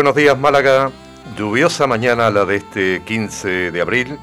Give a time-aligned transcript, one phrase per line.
[0.00, 0.90] Buenos días Málaga,
[1.36, 4.18] lluviosa mañana la de este 15 de abril,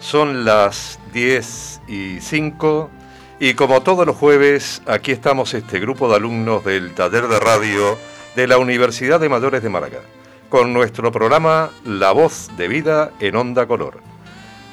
[0.00, 2.90] son las 10 y 5
[3.38, 7.96] y como todos los jueves aquí estamos este grupo de alumnos del taller de radio
[8.34, 10.00] de la Universidad de Mayores de Málaga
[10.48, 14.00] con nuestro programa La Voz de Vida en Onda Color.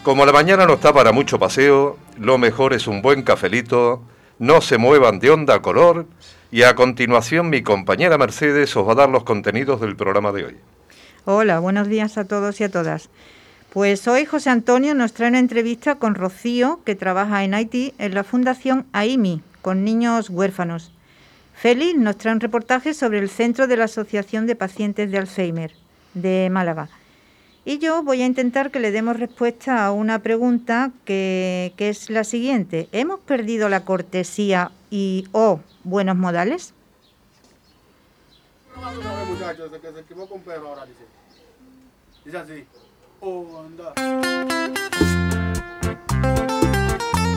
[0.02, 4.02] Como la mañana no está para mucho paseo, lo mejor es un buen cafelito,
[4.40, 6.08] no se muevan de Onda Color
[6.52, 10.46] y a continuación mi compañera Mercedes os va a dar los contenidos del programa de
[10.46, 10.58] hoy.
[11.26, 13.10] Hola, buenos días a todos y a todas.
[13.72, 18.16] Pues hoy José Antonio nos trae una entrevista con Rocío, que trabaja en Haití en
[18.16, 20.92] la Fundación AIMI, con niños huérfanos.
[21.54, 25.74] Félix nos trae un reportaje sobre el Centro de la Asociación de Pacientes de Alzheimer
[26.16, 26.90] de Málaga.
[27.64, 32.10] Y yo voy a intentar que le demos respuesta a una pregunta que, que es
[32.10, 32.88] la siguiente.
[32.92, 36.74] ¿Hemos perdido la cortesía y o buenos modales?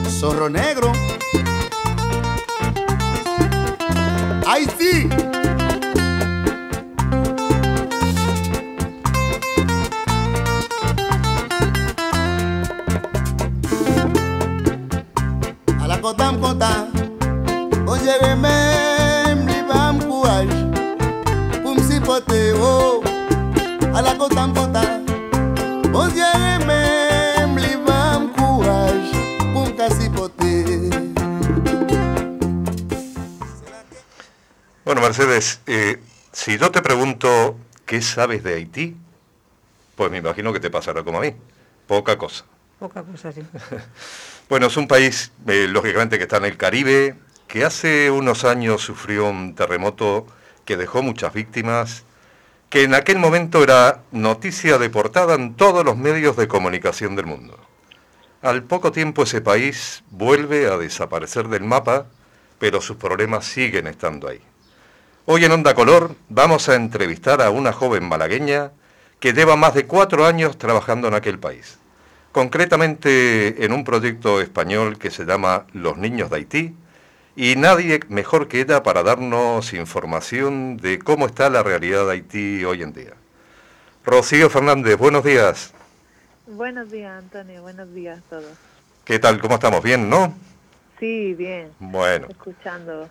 [0.09, 0.91] Zorro negro.
[4.47, 5.09] ¡Ay, sí!
[35.13, 35.99] Mercedes, eh,
[36.31, 38.97] si yo te pregunto qué sabes de Haití,
[39.95, 41.35] pues me imagino que te pasará como a mí.
[41.85, 42.45] Poca cosa.
[42.79, 43.43] Poca cosa, sí.
[44.49, 47.13] Bueno, es un país, eh, lógicamente, que está en el Caribe,
[47.47, 50.25] que hace unos años sufrió un terremoto
[50.65, 52.05] que dejó muchas víctimas,
[52.71, 57.27] que en aquel momento era noticia de portada en todos los medios de comunicación del
[57.27, 57.59] mundo.
[58.41, 62.07] Al poco tiempo ese país vuelve a desaparecer del mapa,
[62.57, 64.41] pero sus problemas siguen estando ahí.
[65.25, 68.71] Hoy en Onda Color vamos a entrevistar a una joven malagueña
[69.21, 71.79] que lleva más de cuatro años trabajando en aquel país.
[72.33, 76.75] Concretamente en un proyecto español que se llama Los Niños de Haití,
[77.37, 82.65] y nadie mejor que ella para darnos información de cómo está la realidad de Haití
[82.65, 83.13] hoy en día.
[84.03, 85.73] Rocío Fernández, buenos días.
[86.47, 87.61] Buenos días, Antonio.
[87.61, 88.57] Buenos días a todos.
[89.05, 89.39] ¿Qué tal?
[89.39, 89.81] ¿Cómo estamos?
[89.81, 90.33] ¿Bien, no?
[90.99, 91.71] Sí, bien.
[91.79, 93.07] Bueno, Escuchando.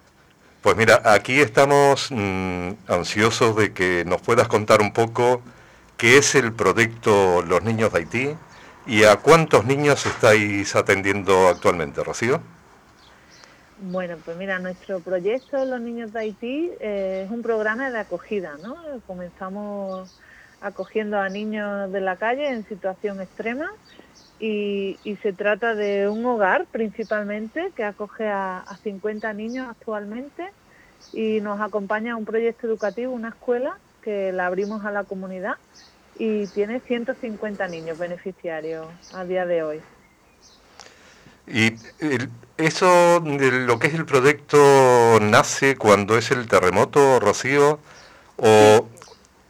[0.62, 5.43] Pues mira, aquí estamos mm, ansiosos de que nos puedas contar un poco
[5.97, 8.37] qué es el proyecto Los Niños de Haití
[8.87, 12.41] y a cuántos niños estáis atendiendo actualmente, Rocío.
[13.81, 18.56] Bueno, pues mira, nuestro proyecto Los Niños de Haití eh, es un programa de acogida,
[18.62, 18.77] ¿no?
[19.06, 20.17] Comenzamos
[20.61, 23.73] acogiendo a niños de la calle en situación extrema
[24.43, 30.49] y, y se trata de un hogar principalmente que acoge a, a 50 niños actualmente
[31.13, 35.55] y nos acompaña un proyecto educativo, una escuela que la abrimos a la comunidad
[36.19, 39.81] y tiene 150 niños beneficiarios a día de hoy.
[41.47, 47.79] Y el- eso lo que es el proyecto nace cuando es el terremoto, Rocío,
[48.39, 48.89] o,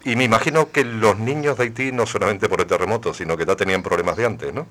[0.05, 3.47] y me imagino que los niños de Haití no solamente por el terremoto, sino que
[3.47, 4.67] ya tenían problemas de antes, ¿no?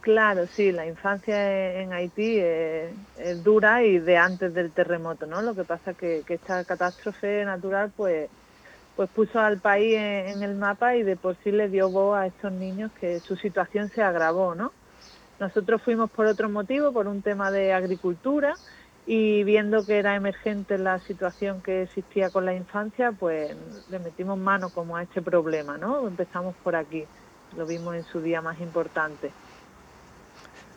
[0.00, 5.42] Claro, sí, la infancia en Haití es, es dura y de antes del terremoto, ¿no?
[5.42, 8.30] Lo que pasa que, que esta catástrofe natural, pues,
[8.96, 12.26] pues puso al país en el mapa y de por sí le dio voz a
[12.26, 14.72] estos niños que su situación se agravó, ¿no?
[15.38, 18.56] Nosotros fuimos por otro motivo, por un tema de agricultura
[19.06, 23.56] y viendo que era emergente la situación que existía con la infancia, pues
[23.90, 26.06] le metimos mano como a este problema, ¿no?
[26.06, 27.04] Empezamos por aquí,
[27.56, 29.32] lo vimos en su día más importante.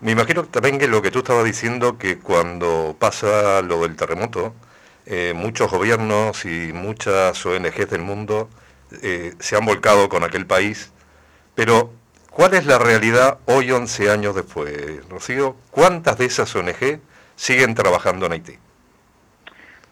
[0.01, 4.53] Me imagino también que lo que tú estabas diciendo, que cuando pasa lo del terremoto,
[5.05, 8.49] eh, muchos gobiernos y muchas ONGs del mundo
[9.01, 10.91] eh, se han volcado con aquel país,
[11.55, 11.91] pero
[12.29, 15.55] ¿cuál es la realidad hoy 11 años después, Rocío?
[15.71, 16.99] ¿Cuántas de esas ONG
[17.35, 18.57] siguen trabajando en Haití?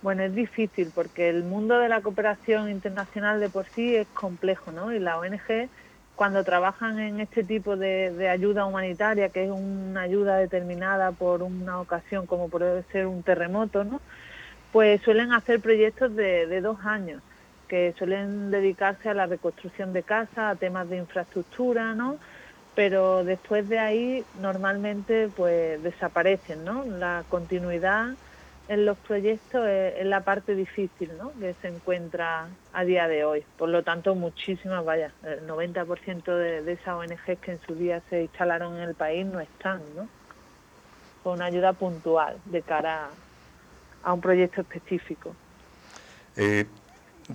[0.01, 4.71] Bueno, es difícil porque el mundo de la cooperación internacional de por sí es complejo,
[4.71, 4.91] ¿no?
[4.91, 5.69] Y la ONG,
[6.15, 11.79] cuando trabajan en este tipo de, ayuda humanitaria, que es una ayuda determinada por una
[11.79, 14.01] ocasión, como puede ser un terremoto, ¿no?
[14.71, 17.21] Pues suelen hacer proyectos de dos años,
[17.71, 22.17] que suelen dedicarse a la reconstrucción de casas, a temas de infraestructura, ¿no?
[22.75, 26.85] Pero después de ahí normalmente pues desaparecen, ¿no?
[26.85, 28.15] La continuidad
[28.71, 31.33] en los proyectos es, la parte difícil ¿no?
[31.37, 33.43] que se encuentra a día de hoy.
[33.57, 38.01] Por lo tanto, muchísimas, vaya, el 90% de, de esas ONGs que en su día
[38.09, 40.07] se instalaron en el país no están, ¿no?
[41.21, 43.09] Con una ayuda puntual de cara
[44.03, 45.35] a, un proyecto específico.
[46.37, 46.65] Eh,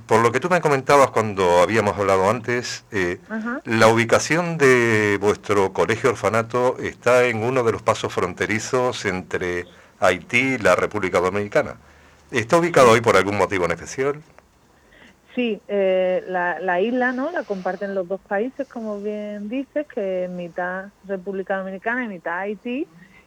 [0.07, 3.19] por lo que tú me comentabas cuando habíamos hablado antes, eh,
[3.65, 9.65] la ubicación de vuestro colegio orfanato está en uno de los pasos fronterizos entre
[10.01, 11.77] Haití y la República Dominicana.
[12.31, 14.23] ¿Está ubicado hoy por algún motivo en especial?
[15.35, 20.31] Sí, eh, la, isla no la comparten los dos países, como bien dices, que es
[20.31, 22.87] mitad República Dominicana y mitad Haití,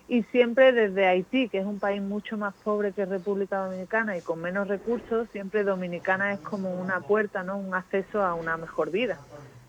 [0.09, 4.21] y siempre desde Haití, que es un país mucho más pobre que República Dominicana y
[4.21, 8.89] con menos recursos, siempre Dominicana es como una puerta, no, un acceso a una mejor
[8.89, 9.19] vida.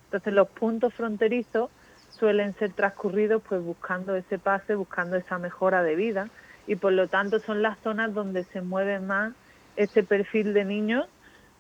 [0.07, 1.71] Entonces los puntos fronterizos
[2.19, 6.31] suelen ser transcurridos pues buscando ese pase, buscando esa mejora de vida
[6.67, 9.35] y por lo tanto son las zonas donde se mueve más
[9.77, 11.07] este perfil de niños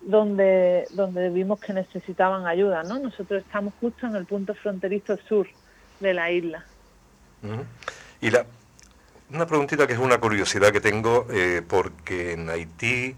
[0.00, 2.82] donde, donde vimos que necesitaban ayuda.
[2.85, 2.99] ¿no?
[2.99, 5.47] Nosotros estamos justo en el punto fronterizo sur
[6.00, 6.65] de la isla.
[8.23, 8.44] Y la,
[9.32, 13.17] una preguntita que es una curiosidad que tengo, eh, porque en Haití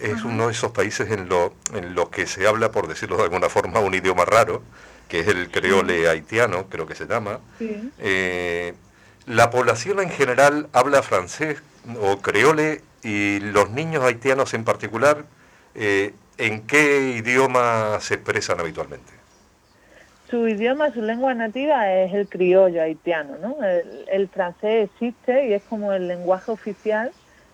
[0.00, 3.24] es uno de esos países en, lo, en los que se habla, por decirlo de
[3.24, 4.62] alguna forma, un idioma raro,
[5.08, 7.38] que es el creole haitiano, creo que se llama.
[7.98, 8.74] Eh,
[9.26, 11.62] la población en general habla francés
[12.00, 15.24] o creole y los niños haitianos en particular,
[15.74, 19.19] eh, ¿en qué idioma se expresan habitualmente?
[20.30, 23.56] Su idioma, su lengua nativa es el criollo haitiano, ¿no?
[23.64, 27.10] El, francés existe y es como el lenguaje oficial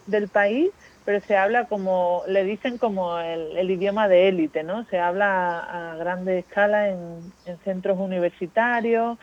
[0.06, 0.70] del país,
[1.06, 4.84] pero se habla como, le dicen como el, idioma de élite, ¿no?
[4.84, 9.17] Se habla a, a grande escala en, en centros universitarios,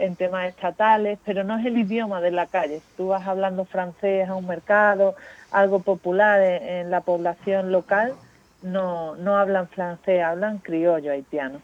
[0.00, 2.80] en temas estatales, pero no es el idioma de la calle.
[2.96, 5.14] tú vas hablando francés a un mercado,
[5.52, 8.14] algo popular en, la población local,
[8.62, 11.60] no, no hablan francés, hablan criollo haitiano.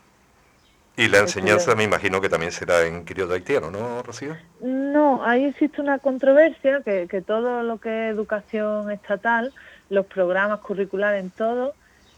[0.97, 4.35] Y la enseñanza me imagino que también será en criollo haitiano, ¿no, Rocío?
[4.61, 9.53] No, ahí existe una controversia, que, que todo lo que es educación estatal,
[9.91, 11.75] los programas curriculares en todo,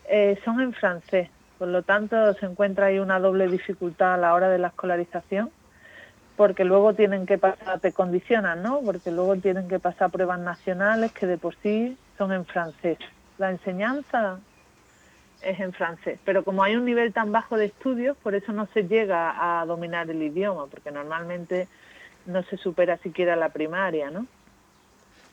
[0.09, 1.29] eh, son en francés.
[1.59, 5.51] Por lo tanto, se encuentra ahí una doble dificultad a la hora de la escolarización
[6.39, 8.81] porque luego tienen que pasar, te condicionan, ¿no?
[8.83, 12.97] Porque luego tienen que pasar pruebas nacionales que de por sí son en francés.
[13.39, 14.39] La enseñanza
[15.43, 18.67] es en francés, pero como hay un nivel tan bajo de estudios, por eso no
[18.75, 21.69] se llega a dominar el idioma, porque normalmente
[22.27, 24.27] no se supera siquiera la primaria, ¿no?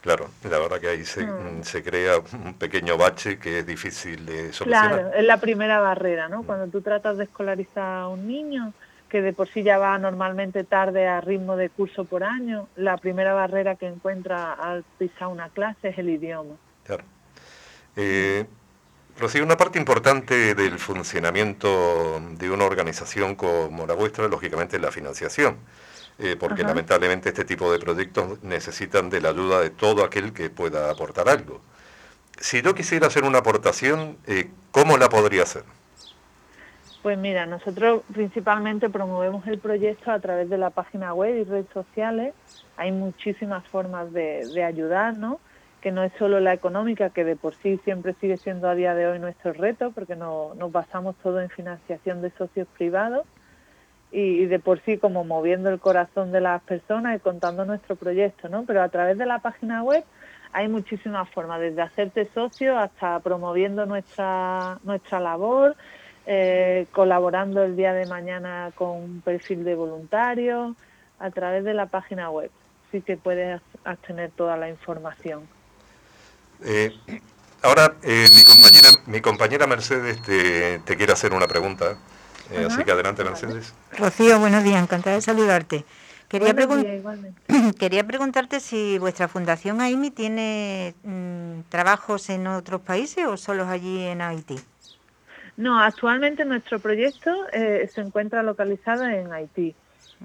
[0.02, 1.64] Claro, la verdad que ahí se, mm.
[1.64, 4.92] se, crea un pequeño bache que es difícil de solucionar.
[4.92, 6.44] Claro, es la primera barrera, ¿no?
[6.44, 6.46] Mm.
[6.46, 8.72] Cuando tú tratas de escolarizar a un niño,
[9.10, 12.98] que de por sí ya va normalmente tarde a ritmo de curso por año, la
[12.98, 16.56] primera barrera que encuentra al pisar una clase es el idioma.
[16.84, 17.04] Claro.
[17.96, 18.46] Eh,
[19.18, 24.92] Rocío, una parte importante del funcionamiento de una organización como la vuestra, lógicamente, es la
[24.92, 25.56] financiación,
[26.20, 30.50] eh, porque lamentablemente este tipo de proyectos necesitan de la ayuda de todo aquel que
[30.50, 31.62] pueda aportar algo.
[32.38, 35.64] Si yo quisiera hacer una aportación, eh, ¿cómo la podría hacer?
[37.02, 41.68] Pues mira, nosotros principalmente promovemos el proyecto a través de la página web y redes
[41.74, 42.34] sociales.
[42.76, 45.40] Hay muchísimas formas de, de ayudar, ¿no?
[45.86, 48.96] Que no es solo la económica, que de por sí siempre sigue siendo a día
[48.96, 53.28] de hoy nuestro reto, porque no, nos basamos todo en financiación de socios privados
[54.12, 58.50] y, de por sí como moviendo el corazón de las personas y contando nuestro proyecto,
[58.50, 58.64] ¿no?
[58.66, 60.04] Pero a través de la página web
[60.54, 65.76] hay muchísimas formas, desde hacerte socio hasta promoviendo nuestra, nuestra labor,
[66.26, 70.76] eh, colaborando el día de mañana con un perfil de voluntario
[71.20, 72.50] a través de la página web.
[72.92, 75.48] Sí que puedes obtener toda la información.
[76.66, 76.92] Eh,
[77.62, 81.98] ahora, eh, mi, compañera, mi compañera Mercedes te, te quiere hacer una pregunta.
[82.68, 83.74] así que adelante, Mercedes.
[83.98, 85.86] Rocío, buenos días, encantada de saludarte.
[86.28, 86.56] Quería,
[87.80, 94.04] quería preguntarte si vuestra fundación AIMI tiene mm, trabajos en otros países o solo allí
[94.04, 94.60] en Haití.
[95.58, 99.76] No, actualmente nuestro proyecto eh, se encuentra localizado en Haití,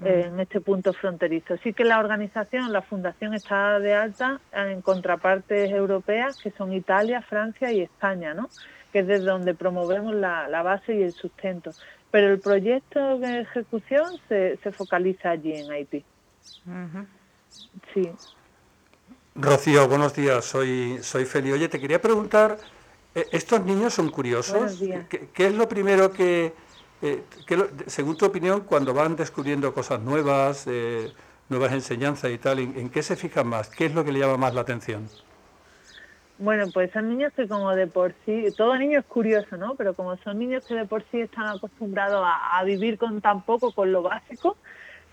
[0.03, 1.57] en este punto fronterizo.
[1.57, 7.21] Sí que la organización, la fundación está de alta en contrapartes europeas que son Italia,
[7.21, 8.49] Francia y España, ¿no?
[8.91, 11.71] que es desde donde promovemos la, base y el sustento.
[12.09, 16.03] Pero el proyecto de ejecución se, se focaliza allí en Haití.
[17.93, 18.11] Sí.
[19.35, 20.43] Rocío, buenos días.
[20.43, 21.53] Soy, soy Feli.
[21.53, 22.57] Oye, te quería preguntar
[23.13, 24.81] eh, ¿Estos niños son curiosos?
[25.09, 26.53] ¿Qué, es lo primero que,
[27.01, 27.23] eh,
[27.87, 31.11] según tu opinión, cuando van descubriendo cosas nuevas, eh,
[31.49, 33.69] nuevas enseñanzas y tal, ¿en, qué se fijan más?
[33.69, 35.07] ¿Qué es lo que le llama más la atención?
[36.37, 39.75] Bueno, pues son niños que como de por sí, todo niño es curioso, ¿no?
[39.75, 43.71] Pero como son niños que de por sí están acostumbrados a, vivir con tan poco,
[43.71, 44.57] con lo básico,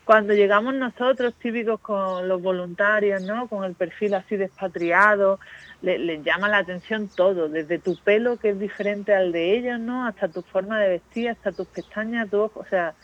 [0.08, 3.46] cuando llegamos nosotros, típicos con los voluntarios, ¿no?
[3.46, 5.38] Con el perfil así despatriado,
[5.82, 10.06] les, llama la atención todo, desde tu pelo, que es diferente al de ellos, ¿no?
[10.06, 12.94] Hasta tu forma de vestir, hasta tus pestañas, todo, o sea,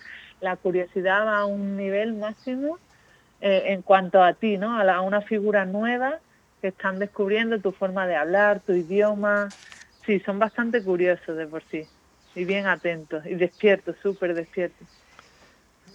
[0.41, 2.79] la curiosidad va a un nivel máximo
[3.43, 4.75] eh, en cuanto a ti, ¿no?
[4.75, 6.21] A, a una figura nueva
[6.63, 9.53] que están descubriendo tu forma de hablar, tu idioma.
[10.07, 11.87] Sí, son bastante curiosos de por sí
[12.35, 14.89] y bien atentos y despiertos, súper despiertos.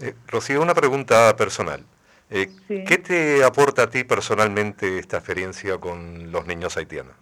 [0.01, 1.83] Eh, Rocío, una pregunta personal.
[2.29, 7.15] Eh, ¿Qué te aporta a ti personalmente esta experiencia con los niños haitianos?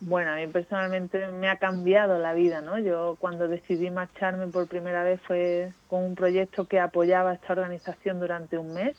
[0.00, 2.78] Bueno, a mí personalmente me ha cambiado la vida, ¿no?
[2.78, 7.52] Yo cuando decidí marcharme por primera vez fue con un proyecto que apoyaba a esta
[7.52, 8.96] organización durante un mes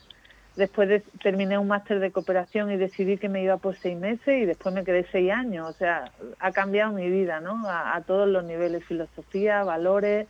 [0.56, 4.44] Después terminé un máster de cooperación y decidí que me iba por seis meses y
[4.44, 5.70] después me quedé seis años.
[5.70, 7.62] O sea, ha cambiado mi vida, ¿no?
[7.66, 10.28] A, todos los niveles, filosofía, valores,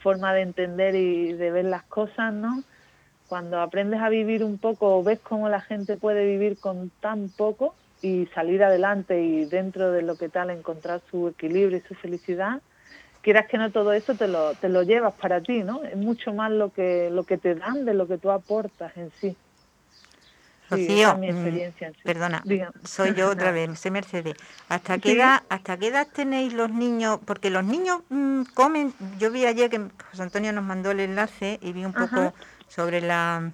[0.00, 2.62] forma de entender y de ver las cosas, ¿no?
[3.28, 7.74] Cuando aprendes a vivir un poco, ves cómo la gente puede vivir con tan poco
[8.02, 12.60] y salir adelante y dentro de lo que tal encontrar su equilibrio y su felicidad,
[13.22, 15.84] quieras que no todo eso te lo, te lo llevas para ti, ¿no?
[15.84, 19.10] Es mucho más lo que, lo que te dan de lo que tú aportas en
[19.20, 19.36] sí.
[20.70, 22.42] Rocío, mm, perdona,
[22.84, 24.36] soy yo otra vez, soy Mercedes.
[24.68, 27.18] ¿Hasta qué, edad, ¿Hasta qué edad tenéis los niños?
[27.24, 31.58] Porque los niños mm, comen, yo vi ayer que José Antonio nos mandó el enlace
[31.60, 32.32] y vi un poco
[32.68, 33.50] sobre la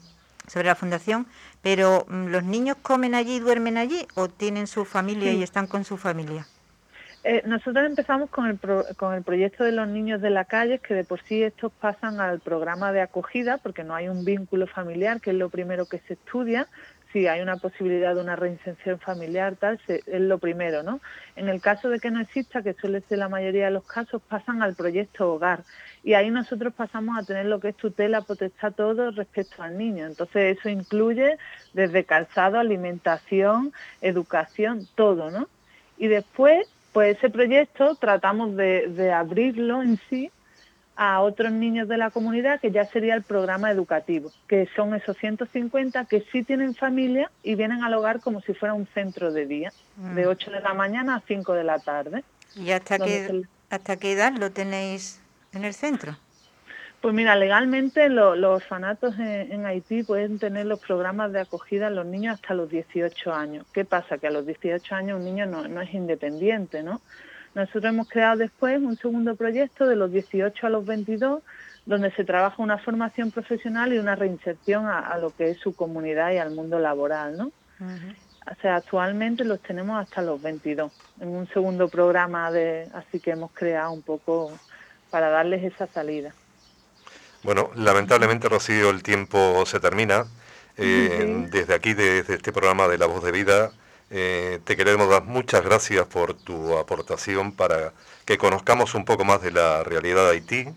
[0.46, 1.26] sobre la fundación,
[1.62, 5.84] pero mm, ¿los niños comen allí, duermen allí o tienen su familia y están con
[5.84, 6.46] su familia?
[7.28, 8.60] Eh, nosotros empezamos con el,
[8.94, 12.20] con el proyecto de los niños de la calle, que de por sí estos pasan
[12.20, 15.98] al programa de acogida, porque no hay un vínculo familiar, que es lo primero que
[16.06, 16.68] se estudia,
[17.16, 21.00] si hay una posibilidad de una reinserción familiar, tal, es lo primero, ¿no?
[21.34, 24.20] En el caso de que no exista, que suele ser la mayoría de los casos,
[24.28, 25.60] pasan al proyecto hogar
[26.04, 30.04] y ahí nosotros pasamos a tener lo que es tutela, potestad, todo respecto al niño.
[30.04, 31.38] Entonces eso incluye
[31.72, 35.48] desde calzado, alimentación, educación, todo, ¿no?
[35.96, 40.30] Y después, pues ese proyecto tratamos de, de abrirlo en sí
[40.96, 45.16] a otros niños de la comunidad, que ya sería el programa educativo, que son esos
[45.18, 49.46] 150 que sí tienen familia y vienen al hogar como si fuera un centro de
[49.46, 49.72] día,
[50.14, 50.54] de 8 mm.
[50.54, 52.24] de la mañana a 5 de la tarde.
[52.54, 55.20] ¿Y hasta qué, hasta qué edad lo tenéis
[55.52, 56.16] en el centro?
[57.02, 62.06] Pues mira, legalmente los orfanatos en, Haití pueden tener los programas de acogida a los
[62.06, 63.66] niños hasta los 18 años.
[63.72, 64.16] ¿Qué pasa?
[64.18, 67.02] Que a los 18 años un niño no, no es independiente, ¿no?
[67.56, 71.42] Nosotros hemos creado después un segundo proyecto de los 18 a los 22,
[71.86, 76.32] donde se trabaja una formación profesional y una reinserción a, lo que es su comunidad
[76.32, 77.46] y al mundo laboral, ¿no?
[77.80, 83.30] O sea, actualmente los tenemos hasta los 22, en un segundo programa de, así que
[83.30, 84.52] hemos creado un poco
[85.08, 86.34] para darles esa salida.
[87.42, 90.26] Bueno, lamentablemente, Rocío, el tiempo se termina.
[90.76, 93.70] Eh, desde aquí, desde este programa de La Voz de Vida,
[94.10, 97.92] eh, te queremos dar muchas gracias por tu aportación para
[98.24, 100.68] que conozcamos un poco más de la realidad de Haití,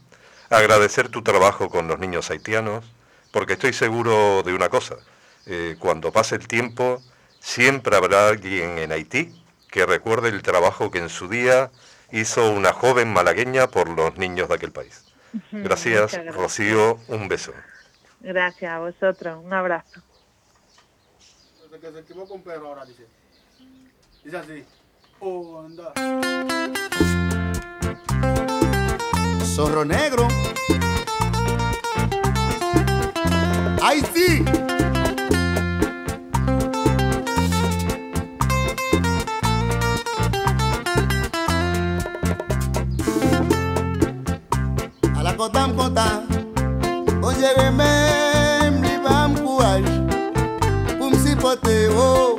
[0.49, 2.85] agradecer tu trabajo con los niños haitianos,
[3.31, 4.95] porque estoy seguro de una cosa,
[5.45, 7.01] eh, cuando pase el tiempo
[7.39, 9.33] siempre habrá alguien en Haití
[9.69, 11.69] que recuerde el trabajo que en su día
[12.11, 15.05] hizo una joven malagueña por los niños de aquel país.
[15.51, 17.53] Gracias, Rocío, un beso.
[18.19, 20.01] Gracias a vosotros, un abrazo.
[22.87, 23.05] Dice
[24.37, 24.63] así.
[25.19, 25.93] Oh, anda.
[29.43, 30.27] Zorro negro.
[33.81, 34.43] ¡Ay, sí!
[45.15, 46.27] A la cotam cotam,
[47.23, 49.35] oye, me mi bam
[51.23, 52.38] si poteo.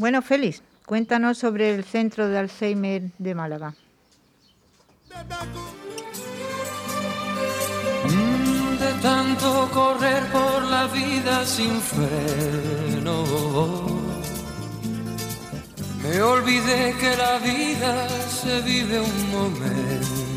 [0.00, 3.74] Bueno, Félix, cuéntanos sobre el Centro de Alzheimer de Málaga.
[8.78, 13.24] De tanto correr por la vida sin freno,
[16.02, 20.29] me olvidé que la vida se vive un momento.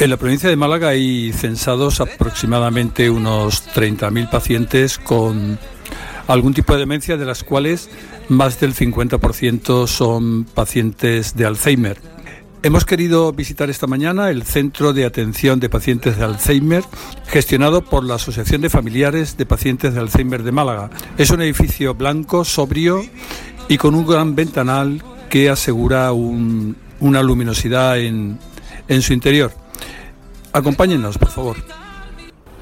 [0.00, 5.58] En la provincia de Málaga hay censados aproximadamente unos 30.000 pacientes con
[6.28, 7.90] algún tipo de demencia, de las cuales
[8.28, 11.98] más del 50% son pacientes de Alzheimer.
[12.62, 16.84] Hemos querido visitar esta mañana el Centro de Atención de Pacientes de Alzheimer,
[17.26, 20.90] gestionado por la Asociación de Familiares de Pacientes de Alzheimer de Málaga.
[21.18, 23.04] Es un edificio blanco, sobrio
[23.68, 28.38] y con un gran ventanal que asegura una luminosidad en,
[28.88, 29.52] en su interior.
[30.52, 31.56] Acompáñenos, por favor.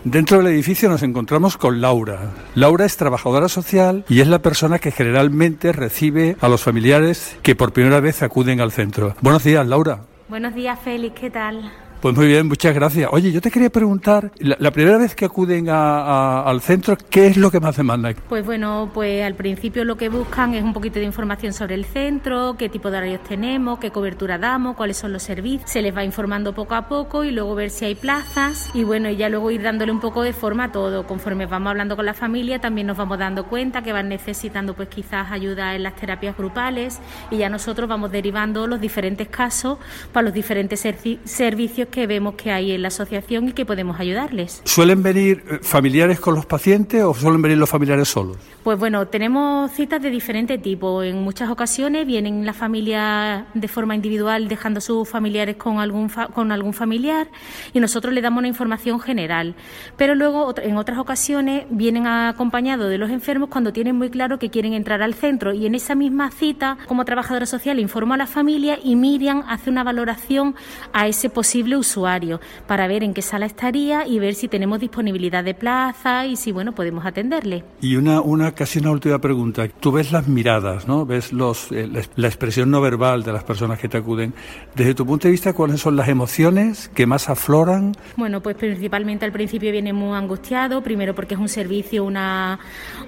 [0.05, 2.31] Dentro del edificio nos encontramos con Laura.
[2.55, 7.57] Laura es trabajadora social y es la persona que generalmente recibe a los familiares que
[7.57, 9.17] por primera vez acuden al centro.
[9.21, 10.03] Buenos días, Laura.
[10.29, 11.19] Buenos días, Félix.
[11.19, 11.73] ¿Qué tal?
[12.07, 13.11] Pues muy bien, muchas gracias.
[13.13, 17.51] Oye, yo te quería preguntar, la, primera vez que acuden al centro, ¿qué es lo
[17.51, 18.15] que más demandan?
[18.29, 21.85] Pues bueno, pues al principio lo que buscan es un poquito de información sobre el
[21.85, 25.69] centro, qué tipo de horarios tenemos, qué cobertura damos, cuáles son los servicios.
[25.69, 29.11] Se les va informando poco a poco y luego ver si hay plazas y bueno,
[29.11, 31.09] y ya luego ir dándole un poco de forma a todo.
[31.09, 34.89] Conforme vamos hablando con la familia, también nos vamos dando cuenta que van necesitando pues
[34.91, 37.01] quizás ayuda en las terapias grupales
[37.33, 39.79] y ya nosotros vamos derivando los diferentes casos
[40.13, 40.87] para los diferentes
[41.25, 44.61] servicios que vemos que hay en la asociación y que podemos ayudarles.
[44.65, 48.37] ¿Suelen venir eh, familiares con los pacientes o suelen venir los familiares solos?
[48.63, 51.03] Pues bueno, tenemos citas de diferente tipo.
[51.03, 56.11] En muchas ocasiones vienen las familias de forma individual dejando a sus familiares con algún,
[56.35, 57.29] con algún familiar
[57.73, 59.55] y nosotros le damos una información general.
[59.97, 64.51] Pero luego en otras ocasiones vienen acompañados de los enfermos cuando tienen muy claro que
[64.51, 68.27] quieren entrar al centro y en esa misma cita como trabajadora social informo a la
[68.27, 70.57] familia y Miriam hace una valoración
[70.93, 75.45] a ese posible usuario para ver en qué sala estaría y ver si tenemos disponibilidad
[75.45, 77.65] de plaza y si bueno podemos atenderle.
[77.81, 79.69] Y una, una casi una última pregunta.
[79.69, 81.07] Tú ves las miradas, ¿no?
[81.07, 84.35] Ves los, eh, la expresión no verbal de las personas que te acuden.
[84.75, 87.95] Desde tu punto de vista, ¿cuáles son las emociones que más afloran?
[88.17, 92.17] Bueno, pues principalmente al principio viene muy angustiado, primero porque es un servicio, un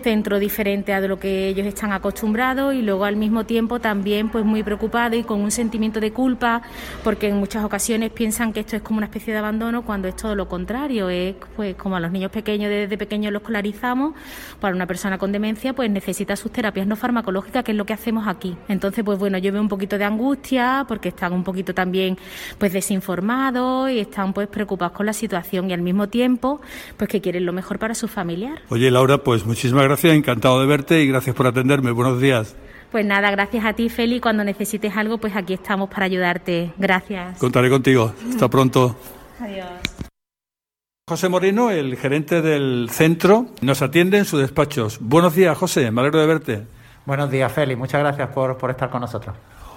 [0.02, 4.44] centro diferente a lo que ellos están acostumbrados y luego al mismo tiempo también pues
[4.44, 6.62] muy preocupado y con un sentimiento de culpa
[7.04, 10.16] porque en muchas ocasiones piensan que esto es como una especie de abandono cuando es
[10.16, 14.14] todo lo contrario, es pues como a los niños pequeños desde pequeños los escolarizamos,
[14.60, 17.92] para una persona con demencia pues necesita sus terapias no farmacológicas, que es lo que
[17.92, 18.56] hacemos aquí.
[18.68, 22.18] Entonces, pues bueno, yo veo un poquito de angustia porque están un poquito también
[22.58, 26.60] pues desinformados y están pues preocupados con la situación y al mismo tiempo
[26.96, 28.60] pues que quieren lo mejor para su familiar.
[28.68, 31.90] Oye, Laura, pues muchísimas gracias, encantado de verte y gracias por atenderme.
[31.90, 32.56] Buenos días.
[32.90, 34.20] Pues nada, gracias a ti, Feli.
[34.20, 36.72] Cuando necesites algo, pues aquí estamos para ayudarte.
[36.78, 37.38] Gracias.
[37.38, 38.12] Contaré contigo.
[38.30, 38.96] Hasta pronto.
[39.40, 39.66] Adiós.
[41.08, 44.98] José Moreno, el gerente del centro, nos atiende en sus despachos.
[45.00, 45.90] Buenos días, José.
[45.90, 46.66] Me alegro de verte.
[47.06, 47.76] Buenos días, Feli.
[47.76, 49.34] Muchas gracias por, por estar con nosotros.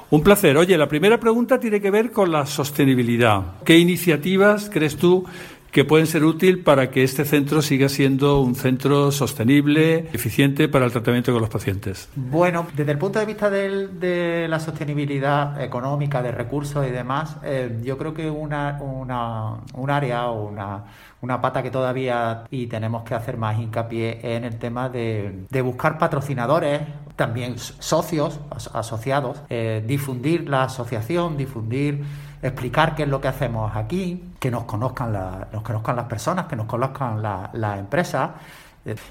[0.10, 0.58] Un placer.
[0.58, 3.44] Oye, la primera pregunta tiene que ver con la sostenibilidad.
[3.64, 5.26] ¿Qué iniciativas crees tú
[5.72, 10.86] que pueden ser útiles para que este centro siga siendo un centro sostenible, eficiente para
[10.86, 12.10] el tratamiento con los pacientes?
[12.16, 17.80] Bueno, desde el punto de vista de la sostenibilidad económica, de recursos y demás, eh,
[17.84, 20.84] yo creo que una, un área o una,
[21.22, 25.98] una pata que todavía y tenemos que hacer más hincapié en el tema de, buscar
[25.98, 26.82] patrocinadores,
[27.16, 28.40] también socios,
[28.74, 32.04] asociados, eh, difundir la asociación, difundir
[32.42, 35.14] explicar qué es lo que hacemos aquí, que nos conozcan,
[35.52, 38.32] nos conozcan las personas, que nos conozcan las empresas.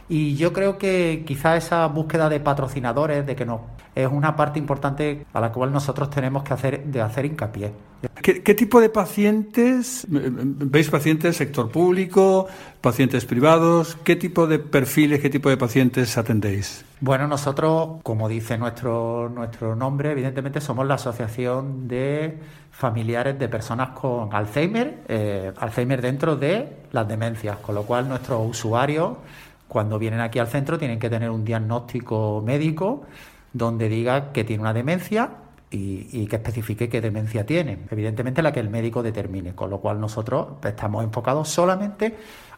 [0.08, 3.60] Y yo creo que quizá esa búsqueda de patrocinadores, de que nos
[3.94, 7.72] es una parte importante a la cual nosotros tenemos que hacer, de hacer hincapié.
[8.22, 10.07] ¿Qué, tipo de pacientes?
[10.09, 12.46] ¿Veis pacientes sector público,
[12.81, 13.96] pacientes privados?
[14.05, 16.85] ¿Qué tipo de perfiles, qué tipo de pacientes atendéis?
[17.00, 22.38] Bueno, nosotros, como dice nuestro, nuestro nombre, evidentemente somos la Asociación de
[22.70, 28.48] Familiares de Personas con Alzheimer, eh, Alzheimer dentro de las demencias, con lo cual nuestros
[28.48, 29.18] usuarios,
[29.68, 33.03] cuando vienen aquí al centro, tienen que tener un diagnóstico médico
[33.52, 35.30] donde diga que tiene una demencia
[35.70, 37.78] y, que especifique qué demencia tiene.
[37.90, 42.16] Evidentemente la que el médico determine, con lo cual nosotros estamos enfocados solamente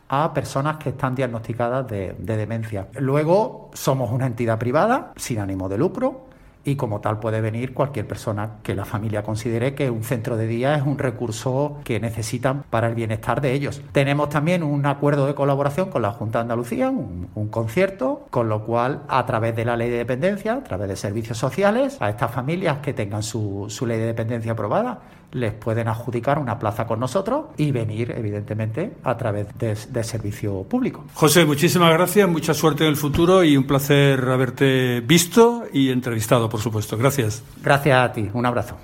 [0.08, 2.88] a personas que están diagnosticadas de demencia.
[2.98, 6.31] Luego somos una entidad privada sin ánimo de lucro
[6.64, 10.46] y como tal puede venir cualquier persona que la familia considere que un centro de
[10.46, 13.82] día es un recurso que necesitan para el bienestar de ellos.
[13.92, 18.64] Tenemos también un acuerdo de colaboración con la Junta de Andalucía, un, concierto, con lo
[18.64, 22.30] cual a través de la ley de dependencia, a través de servicios sociales, a estas
[22.30, 25.00] familias que tengan su, su ley de dependencia aprobada,
[25.32, 31.04] les pueden adjudicar una plaza con nosotros y venir, evidentemente, a través de, servicio público.
[31.14, 36.48] José, muchísimas gracias, mucha suerte en el futuro y un placer haberte visto y entrevistado,
[36.48, 36.96] por supuesto.
[36.96, 37.42] Gracias.
[37.62, 38.76] Gracias a ti, un abrazo.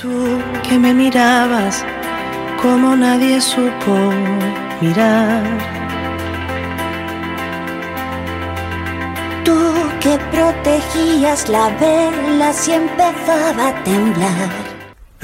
[0.00, 0.08] Tú
[0.68, 1.84] que me mirabas
[2.60, 3.94] como nadie supo
[4.80, 5.44] mirar.
[9.44, 9.58] Tú
[10.00, 14.73] que protegías la vela si empezaba a temblar.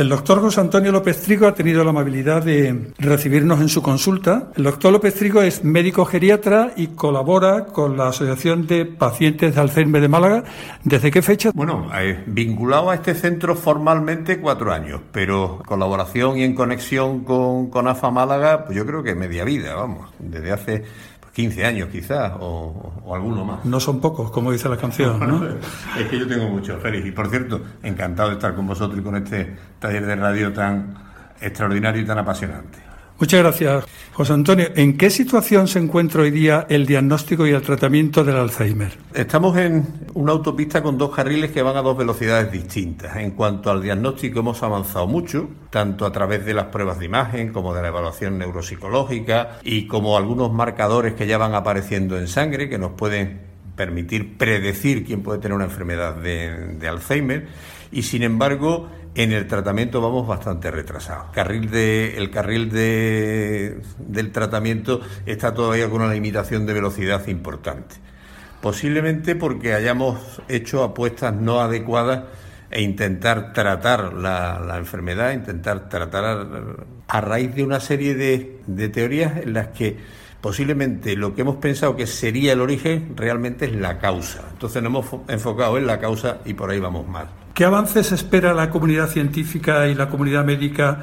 [0.00, 4.50] El doctor José Antonio López Trigo ha tenido la amabilidad de recibirnos en su consulta.
[4.56, 9.60] El doctor López Trigo es médico geriatra y colabora con la Asociación de Pacientes de
[9.60, 10.44] Alzheimer de Málaga.
[10.84, 11.50] ¿Desde qué fecha?
[11.52, 17.68] Bueno, eh, vinculado a este centro formalmente cuatro años, pero colaboración y en conexión con,
[17.68, 20.84] con AFA Málaga, pues yo creo que media vida, vamos, desde hace
[21.32, 23.64] 15 años quizás, o, alguno más.
[23.64, 25.46] No son pocos, como dice la canción, ¿no?
[25.98, 27.06] es que yo tengo muchos, Félix.
[27.06, 30.94] Y por cierto, encantado de estar con vosotros y con este taller de radio tan
[31.40, 32.89] extraordinario y tan apasionante.
[33.20, 34.68] Muchas gracias, José Antonio.
[34.76, 38.96] ¿En qué situación se encuentra hoy día el diagnóstico y el tratamiento del Alzheimer?
[39.12, 43.14] Estamos en una autopista con dos carriles que van a dos velocidades distintas.
[43.16, 47.52] En cuanto al diagnóstico hemos avanzado mucho, tanto a través de las pruebas de imagen
[47.52, 52.70] como de la evaluación neuropsicológica y como algunos marcadores que ya van apareciendo en sangre
[52.70, 53.42] que nos pueden
[53.76, 57.48] permitir predecir quién puede tener una enfermedad de, de Alzheimer.
[57.92, 61.26] Y sin embargo, en el tratamiento vamos bastante retrasados.
[61.32, 67.96] Carril de, el carril de, del tratamiento está todavía con una limitación de velocidad importante.
[68.60, 72.24] Posiblemente porque hayamos hecho apuestas no adecuadas
[72.70, 76.46] e intentar tratar la, enfermedad, intentar tratar
[77.08, 79.96] a, raíz de una serie de, de teorías en las que
[80.40, 84.44] posiblemente lo que hemos pensado que sería el origen realmente es la causa.
[84.52, 87.39] Entonces nos hemos enfocado en la causa y por ahí vamos mal.
[87.54, 91.02] ¿Qué avances espera la comunidad científica y la comunidad médica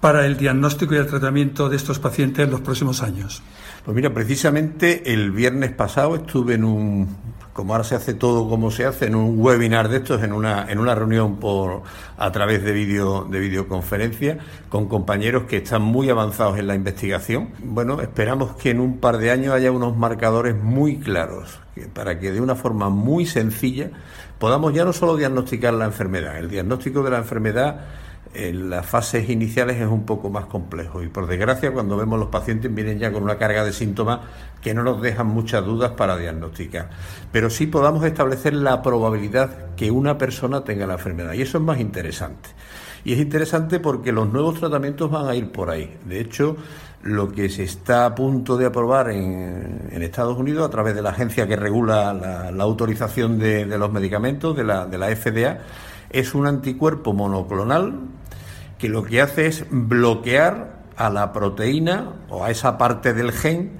[0.00, 3.42] para el diagnóstico y el tratamiento de estos pacientes en los próximos años?
[3.84, 7.08] Pues mira, precisamente el viernes pasado estuve en un,
[7.52, 10.70] como ahora se hace todo como se hace, en un webinar de estos, en una,
[10.70, 11.82] en una reunión por,
[12.16, 17.50] a través de, video, de videoconferencia con compañeros que están muy avanzados en la investigación.
[17.62, 21.60] Bueno, esperamos que en un par de años haya unos marcadores muy claros
[21.92, 23.90] para que de una forma muy sencilla
[24.44, 27.80] podamos ya no solo diagnosticar la enfermedad, el diagnóstico de la enfermedad
[28.34, 32.28] en las fases iniciales es un poco más complejo y por desgracia cuando vemos los
[32.28, 34.20] pacientes vienen ya con una carga de síntomas
[34.60, 36.90] que no nos dejan muchas dudas para diagnosticar.
[37.32, 41.64] Pero sí podamos establecer la probabilidad que una persona tenga la enfermedad y eso es
[41.64, 42.50] más interesante.
[43.02, 45.96] Y es interesante porque los nuevos tratamientos van a ir por ahí.
[46.04, 46.58] De hecho,
[47.04, 51.10] lo que se está a punto de aprobar en, Estados Unidos a través de la
[51.10, 55.58] agencia que regula la, autorización de, los medicamentos, de la, de la FDA,
[56.10, 58.00] es un anticuerpo monoclonal
[58.78, 63.72] que lo que hace es bloquear a la proteína o a esa parte del gen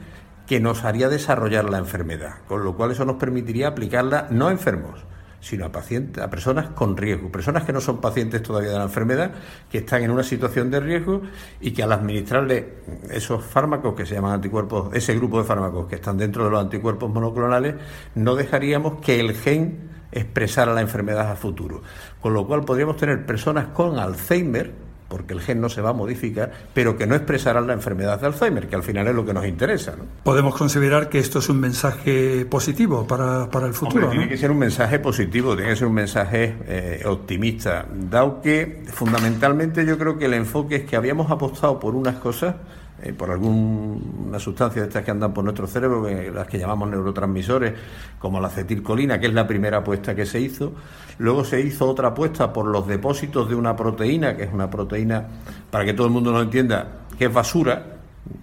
[0.47, 4.53] que nos haría desarrollar la enfermedad, con lo cual eso nos permitiría aplicarla no a
[4.53, 5.01] enfermos,
[5.45, 8.85] sino a pacientes, a personas con riesgo, personas que no son pacientes todavía de la
[8.85, 9.33] enfermedad,
[9.71, 11.21] que están en una situación de riesgo
[11.61, 12.77] y que al administrarle
[13.11, 16.63] esos fármacos que se llaman anticuerpos, ese grupo de fármacos que están dentro de los
[16.63, 17.75] anticuerpos monoclonales,
[18.15, 21.83] no dejaríamos que el gen expresara la enfermedad a futuro.
[22.23, 24.73] Con lo cual podríamos tener personas con Alzheimer,
[25.15, 28.27] porque el gen no se va a modificar, pero que no expresarán la enfermedad de
[28.27, 29.95] Alzheimer, que al final es lo que nos interesa.
[30.25, 34.11] Podemos considerar que esto es un mensaje positivo para, el futuro.
[34.11, 38.83] Tiene que ser un mensaje positivo, tiene que ser un mensaje eh, optimista, dado que
[38.89, 42.57] fundamentalmente yo creo que el enfoque es que habíamos apostado por unas cosas
[43.03, 47.75] eh, por alguna sustancia de estas que andan por nuestro cerebro, las que llamamos neurotransmisores,
[48.19, 50.73] como la acetilcolina, que es la primera apuesta que se hizo.
[51.19, 55.27] Luego se hizo otra apuesta por los depósitos de una proteína, que es una proteína,
[55.71, 57.97] para que todo el mundo lo entienda, que es basura,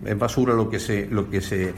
[0.06, 1.74] es basura lo que se, lo que se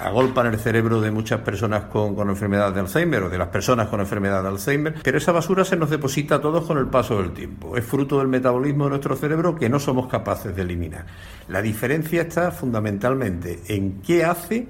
[0.00, 3.48] agolpa en el cerebro de muchas personas con, con enfermedad de Alzheimer o de las
[3.48, 6.86] personas con enfermedad de Alzheimer, pero esa basura se nos deposita a todos con el
[6.86, 7.76] paso del tiempo.
[7.76, 11.06] Es fruto del metabolismo de nuestro cerebro que no somos capaces de eliminar.
[11.48, 14.66] La diferencia está fundamentalmente en qué hace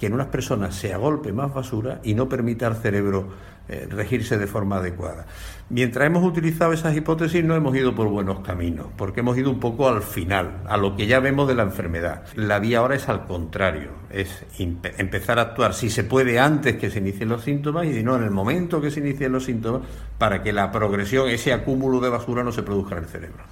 [0.00, 3.28] que en unas personas se agolpe más basura y no permita al cerebro
[3.68, 5.26] eh, regirse de forma adecuada.
[5.68, 9.60] Mientras hemos utilizado esas hipótesis no hemos ido por buenos caminos, porque hemos ido un
[9.60, 12.24] poco al final, a lo que ya vemos de la enfermedad.
[12.34, 16.90] La vía ahora es al contrario, es empezar a actuar si se puede antes que
[16.90, 19.82] se inicien los síntomas y si no en el momento que se inicien los síntomas
[20.18, 23.44] para que la progresión, ese acúmulo de basura no se produzca en el cerebro.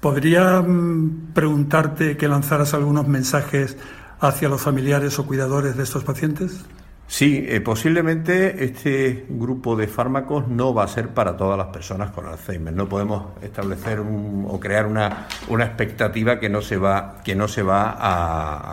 [0.00, 3.76] ¿Podría mm, preguntarte que lanzaras algunos mensajes
[4.20, 6.64] hacia los familiares o cuidadores de estos pacientes?
[7.08, 12.10] Sí, eh, posiblemente este grupo de fármacos no va a ser para todas las personas
[12.10, 12.74] con Alzheimer.
[12.74, 17.96] No podemos establecer o crear una, expectativa que no se va, que no se va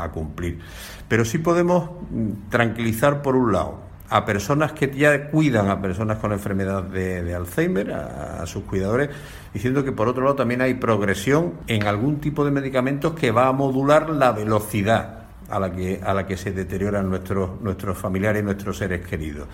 [0.03, 0.59] a, cumplir.
[1.07, 3.79] Pero sí podemos mm, tranquilizar, por un lado,
[4.09, 9.11] a personas que ya cuidan a personas con enfermedad de, Alzheimer, a, sus cuidadores,
[9.53, 13.47] diciendo que por otro lado también hay progresión en algún tipo de medicamentos que va
[13.47, 18.41] a modular la velocidad a la que, a la que se deterioran nuestros, nuestros familiares
[18.41, 19.47] y nuestros seres queridos.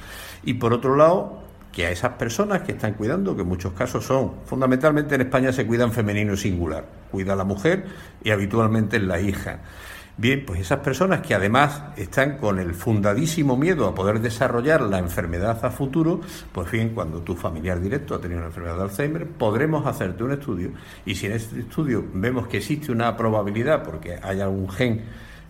[0.43, 4.05] Y por otro lado, que a esas personas que están cuidando, que en muchos casos
[4.05, 7.85] son, fundamentalmente en España se cuidan femenino singular, cuida la mujer
[8.23, 9.59] y habitualmente la hija.
[10.17, 14.99] Bien, pues esas personas que además están con el fundadísimo miedo a poder desarrollar la
[14.99, 16.19] enfermedad a futuro,
[16.51, 20.33] pues bien, cuando tu familiar directo ha tenido una enfermedad de Alzheimer, podremos hacerte un
[20.33, 20.71] estudio
[21.05, 25.01] y si en este estudio vemos que existe una probabilidad porque hay algún gen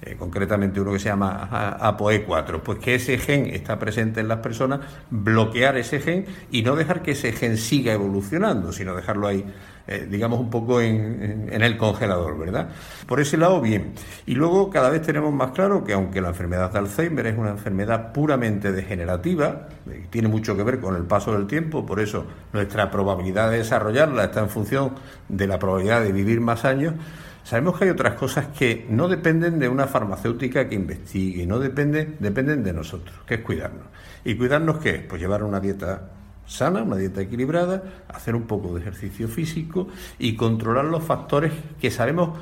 [0.04, 4.40] eh, concretamente uno que se llama ApoE4, pues que ese gen está presente en las
[4.40, 4.80] personas,
[5.12, 9.46] bloquear ese gen y no dejar que ese gen siga evolucionando, sino dejarlo ahí,
[9.86, 12.70] eh, digamos, un poco en, el congelador, ¿verdad?
[13.06, 13.94] Por ese lado, bien.
[14.26, 17.52] Y luego cada vez tenemos más claro que aunque la enfermedad de Alzheimer es una
[17.52, 22.26] enfermedad puramente degenerativa, eh, tiene mucho que ver con el paso del tiempo, por eso
[22.54, 24.96] nuestra probabilidad de desarrollarla está en función
[25.30, 26.96] de la probabilidad de vivir más años,
[27.44, 32.18] Sabemos que hay otras cosas que no dependen de una farmacéutica que investigue, no dependen,
[32.20, 33.88] dependen de nosotros, que es cuidarnos.
[34.24, 35.04] ¿Y cuidarnos qué es?
[35.04, 36.12] Pues llevar una dieta
[36.46, 39.88] sana, una dieta equilibrada, hacer un poco de ejercicio físico
[40.20, 42.38] y controlar los factores que sabemos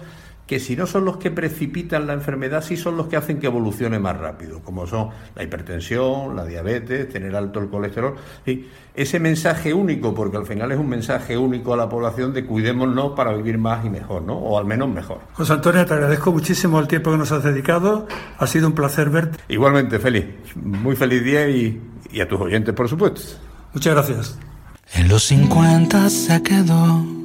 [0.49, 3.45] que si no son los que precipitan la enfermedad, sí son los que hacen que
[3.45, 8.15] evolucione más rápido, como son la hipertensión, la diabetes, tener alto el colesterol.
[8.95, 13.11] ese mensaje único, porque al final es un mensaje único a la población de cuidémonos
[13.11, 14.37] para vivir más y mejor, ¿no?
[14.37, 15.19] O al menos mejor.
[15.33, 18.07] José Antonio, te agradezco muchísimo el tiempo que nos has dedicado.
[18.39, 19.37] Ha sido un placer verte.
[19.49, 20.25] Igualmente, feliz.
[20.55, 21.79] Muy feliz día y,
[22.11, 23.21] y a tus oyentes, por supuesto.
[23.71, 24.39] Muchas gracias.
[24.95, 27.18] En los 50 se quedó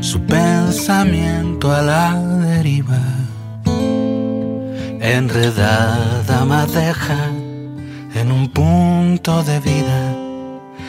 [0.00, 3.00] su pensamiento a la deriva,
[5.00, 7.30] enredada madeja
[8.14, 10.16] en un punto de vida,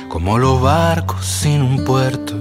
[0.10, 2.36] como los barcos sin un puerto.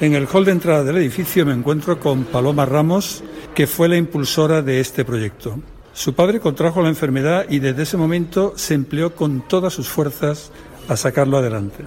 [0.00, 3.22] En el hall de entrada del edificio me encuentro con Paloma Ramos,
[3.54, 5.58] que fue la impulsora de este proyecto.
[5.92, 10.50] Su padre contrajo la enfermedad y desde ese momento se empleó con todas sus fuerzas
[10.88, 11.84] a sacarlo adelante.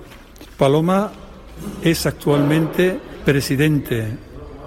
[0.57, 1.11] Paloma
[1.83, 4.07] es actualmente presidente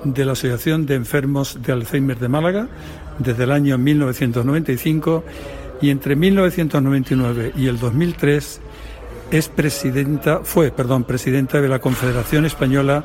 [0.04, 2.68] de la Asociación de Enfermos de Alzheimer de Málaga
[3.18, 5.24] desde el año 1995
[5.80, 8.60] y entre 1999 y el 2003
[9.30, 13.04] es presidenta, fue, perdón, presidenta de la Confederación Española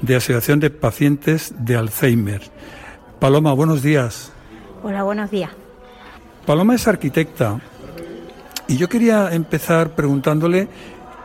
[0.00, 2.42] de Asociación de Pacientes de Alzheimer.
[3.20, 4.32] Paloma, buenos días.
[4.82, 5.50] Hola, buenos días.
[6.46, 7.60] Paloma es arquitecta
[8.66, 10.68] y yo quería empezar preguntándole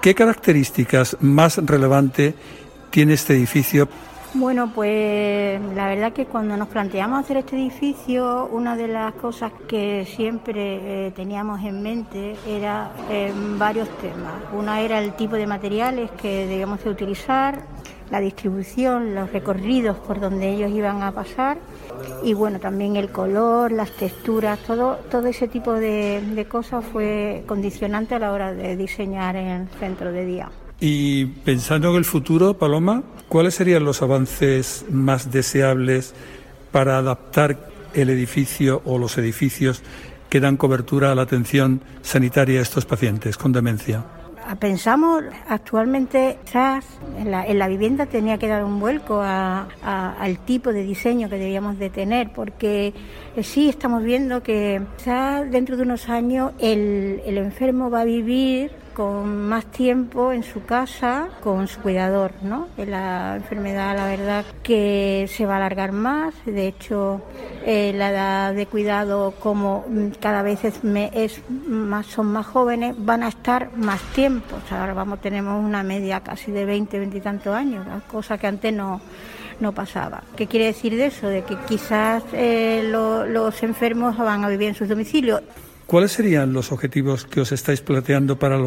[0.01, 2.35] qué características más relevantes
[2.93, 3.89] tiene este edificio?
[4.35, 9.51] Bueno, pues la verdad que cuando nos planteamos hacer este edificio, una de las cosas
[9.67, 14.33] que siempre eh, teníamos en mente era eh, varios temas.
[14.55, 17.61] Una era el tipo de materiales que debíamos de utilizar,
[18.11, 21.57] la distribución, los recorridos por donde ellos iban a pasar
[22.23, 27.43] y bueno, también el color, las texturas, todo, todo ese tipo de, de cosas fue
[27.47, 30.51] condicionante a la hora de diseñar el centro de día.
[30.85, 36.13] Y pensando en el futuro, Paloma, ¿cuáles serían los avances más deseables
[36.73, 39.81] para adaptar el edificio o los edificios
[40.29, 44.03] que dan cobertura a la atención sanitaria a estos pacientes con demencia?
[44.59, 46.83] Pensamos actualmente quizás
[47.17, 51.37] en la, en la vivienda tenía que dar un vuelco al tipo de diseño que
[51.37, 52.93] debíamos de tener, porque
[53.37, 58.03] eh, sí estamos viendo que quizás dentro de unos años el, el enfermo va a
[58.03, 62.67] vivir con más tiempo en su casa con su cuidador, ¿no?
[62.77, 66.33] La enfermedad, la verdad, que se va a alargar más.
[66.45, 67.21] De hecho,
[67.65, 69.85] eh, la edad de cuidado, como
[70.19, 70.79] cada vez es,
[71.13, 74.57] es, más, son más jóvenes, van a estar más tiempo.
[74.69, 78.73] ahora vamos, tenemos una media casi de 20, 20 y tantos años, cosa que antes
[78.73, 79.01] no
[79.59, 80.23] no pasaba.
[80.35, 81.27] ¿Qué quiere decir de eso?
[81.27, 85.41] De que quizás eh, los enfermos van a vivir en sus domicilios
[85.85, 88.57] ¿Cuáles serían los objetivos que os estáis planteando para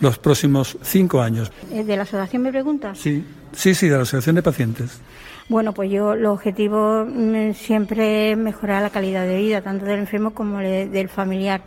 [0.00, 1.50] los próximos cinco años?
[1.72, 2.98] Eh, ¿De la asociación me preguntas?
[2.98, 5.00] Sí, sí, sí, de la asociación de pacientes.
[5.48, 9.98] Bueno, pues yo los objetivos mm, siempre es mejorar la calidad de vida, tanto del
[9.98, 11.60] enfermo como del familiar.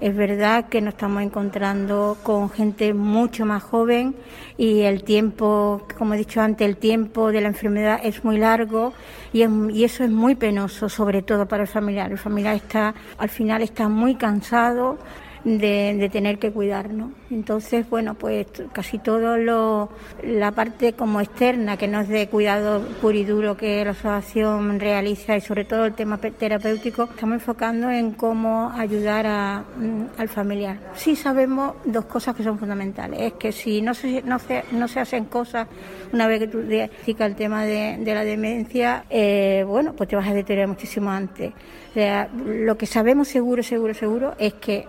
[0.00, 4.14] Es verdad que nos estamos encontrando con gente mucho más joven
[4.56, 8.94] y el tiempo, como he dicho antes, el tiempo de la enfermedad es muy largo
[9.34, 9.42] y,
[9.84, 12.10] eso es muy penoso, sobre todo para el familiar.
[12.10, 14.96] El familiar está, al final está muy cansado
[15.44, 17.10] de, tener que cuidarnos.
[17.30, 19.90] Entonces, bueno, pues casi todo lo,
[20.22, 24.80] la parte como externa, que no es de cuidado puro y duro que la asociación
[24.80, 30.28] realiza y sobre todo el tema terapéutico, estamos enfocando en cómo ayudar a, mm, al
[30.28, 30.78] familiar.
[30.94, 34.88] Sí sabemos dos cosas que son fundamentales, es que si no se, no se, no
[34.88, 35.68] se hacen cosas
[36.12, 40.28] una vez que tú diagnosticas el tema de, la demencia, eh, bueno, pues te vas
[40.28, 41.52] a deteriorar muchísimo antes.
[41.90, 44.86] O sea, lo que sabemos seguro, seguro, seguro es que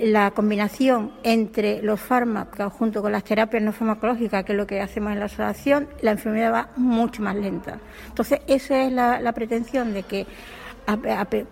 [0.00, 4.80] la combinación entre los fármacos junto con las terapias no farmacológicas, que es lo que
[4.80, 7.78] hacemos en la asociación, la enfermedad va mucho más lenta.
[8.08, 10.26] Entonces, esa es la, pretensión de que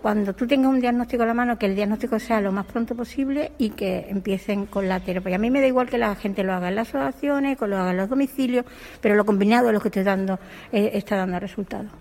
[0.01, 2.95] cuando tú tengas un diagnóstico en la mano, que el diagnóstico sea lo más pronto
[2.95, 5.35] posible y que empiecen con la terapia.
[5.35, 7.77] A mí me da igual que la gente lo haga en las asociaciones, que lo
[7.77, 8.65] haga en los domicilios,
[9.01, 10.39] pero lo combinado es lo que estoy dando,
[10.71, 11.91] eh, está dando resultados.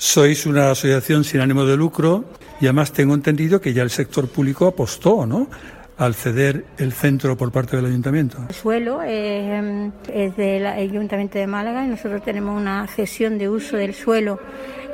[0.00, 2.24] Sois una asociación sin ánimo de lucro
[2.60, 5.48] y además tengo entendido que ya el sector público apostó, ¿no?
[5.96, 8.38] al ceder el centro por parte del ayuntamiento?
[8.48, 13.94] El suelo es del ayuntamiento de Málaga y nosotros tenemos una cesión de uso del
[13.94, 14.38] suelo.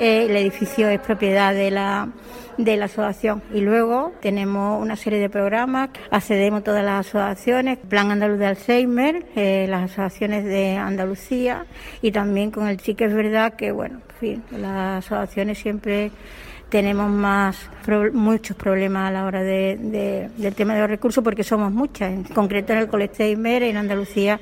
[0.00, 2.08] Eh, el edificio es propiedad de la
[2.56, 3.42] de la asociación.
[3.52, 9.26] Y luego tenemos una serie de programas, accedemos todas las asociaciones, Plan Andaluz de Alzheimer,
[9.36, 11.66] eh, las asociaciones de Andalucía
[12.00, 16.10] y también con el sí que es verdad que, bueno, en fin, las asociaciones siempre
[16.70, 17.56] tenemos más
[18.12, 22.12] muchos problemas a la hora de, del tema de los recursos porque somos muchas.
[22.12, 24.40] En concreto en el Colesteimer, en Andalucía,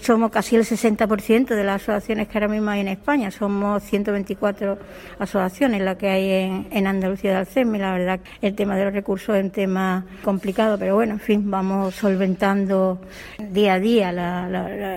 [0.00, 3.30] somos casi el 60% de las asociaciones que ahora mismo hay en España.
[3.30, 4.78] Somos 124
[5.18, 7.80] asociaciones las que hay en, en Andalucía de Alzheimer.
[7.80, 11.50] La verdad, el tema de los recursos es un tema complicado, pero bueno, en fin,
[11.50, 13.00] vamos solventando
[13.38, 14.12] día a día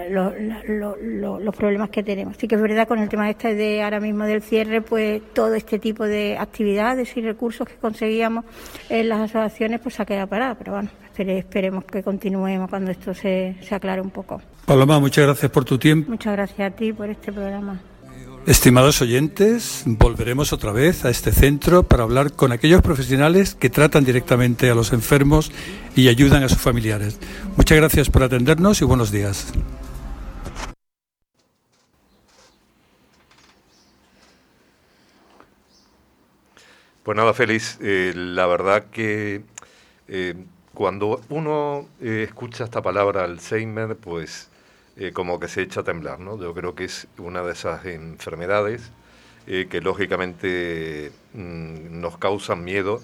[0.10, 2.38] los problemas que tenemos.
[2.38, 5.56] Sí que es verdad con el tema este de ahora mismo del cierre, pues todo
[5.56, 8.46] este tipo de actividades y recursos que conseguíamos
[8.90, 13.14] en las asociaciones, pues se ha quedado parada, pero bueno, esperemos que continuemos cuando esto
[13.14, 14.42] se, se aclare un poco.
[14.66, 16.12] Paloma, muchas gracias por tu tiempo.
[16.12, 17.80] Muchas gracias a ti por este programa.
[18.48, 24.04] Estimados oyentes, volveremos otra vez a este centro para hablar con aquellos profesionales que tratan
[24.04, 25.52] directamente a los enfermos
[25.96, 27.20] y ayudan a sus familiares.
[27.56, 29.54] Muchas gracias por atendernos y buenos días.
[37.04, 39.42] Pues nada, Félix, eh, la verdad que
[40.08, 40.36] eh,
[40.76, 44.50] cuando uno eh, escucha esta palabra Alzheimer, pues
[45.14, 46.38] como que se echa a temblar, ¿no?
[46.40, 48.92] Yo creo que es una de esas enfermedades
[49.48, 53.02] que lógicamente mm, nos causan miedo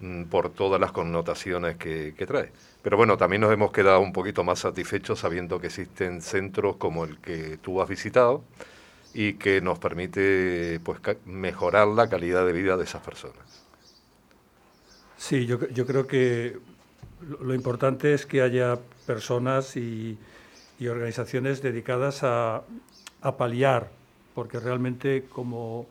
[0.00, 2.50] mm, por todas las connotaciones que, trae.
[2.82, 7.04] Pero bueno, también nos hemos quedado un poquito más satisfechos sabiendo que existen centros como
[7.04, 8.42] el que tú has visitado
[9.14, 13.64] y que nos permite pues, mejorar la calidad de vida de esas personas.
[15.16, 16.58] Sí, yo, yo creo que
[17.40, 20.18] lo importante es que haya personas y,
[20.88, 22.62] organizaciones dedicadas a,
[23.36, 23.90] paliar,
[24.34, 25.86] porque realmente, como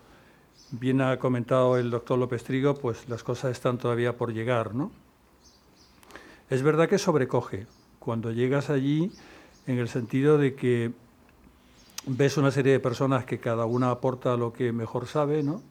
[0.72, 4.92] bien ha comentado el doctor López Trigo, pues las cosas están todavía por llegar, ¿no?
[6.50, 7.68] Es verdad que sobrecoge
[8.00, 9.12] cuando llegas allí
[9.68, 10.92] en el sentido de que
[12.10, 15.62] ves una serie de personas que cada una aporta lo que mejor sabe, ¿no?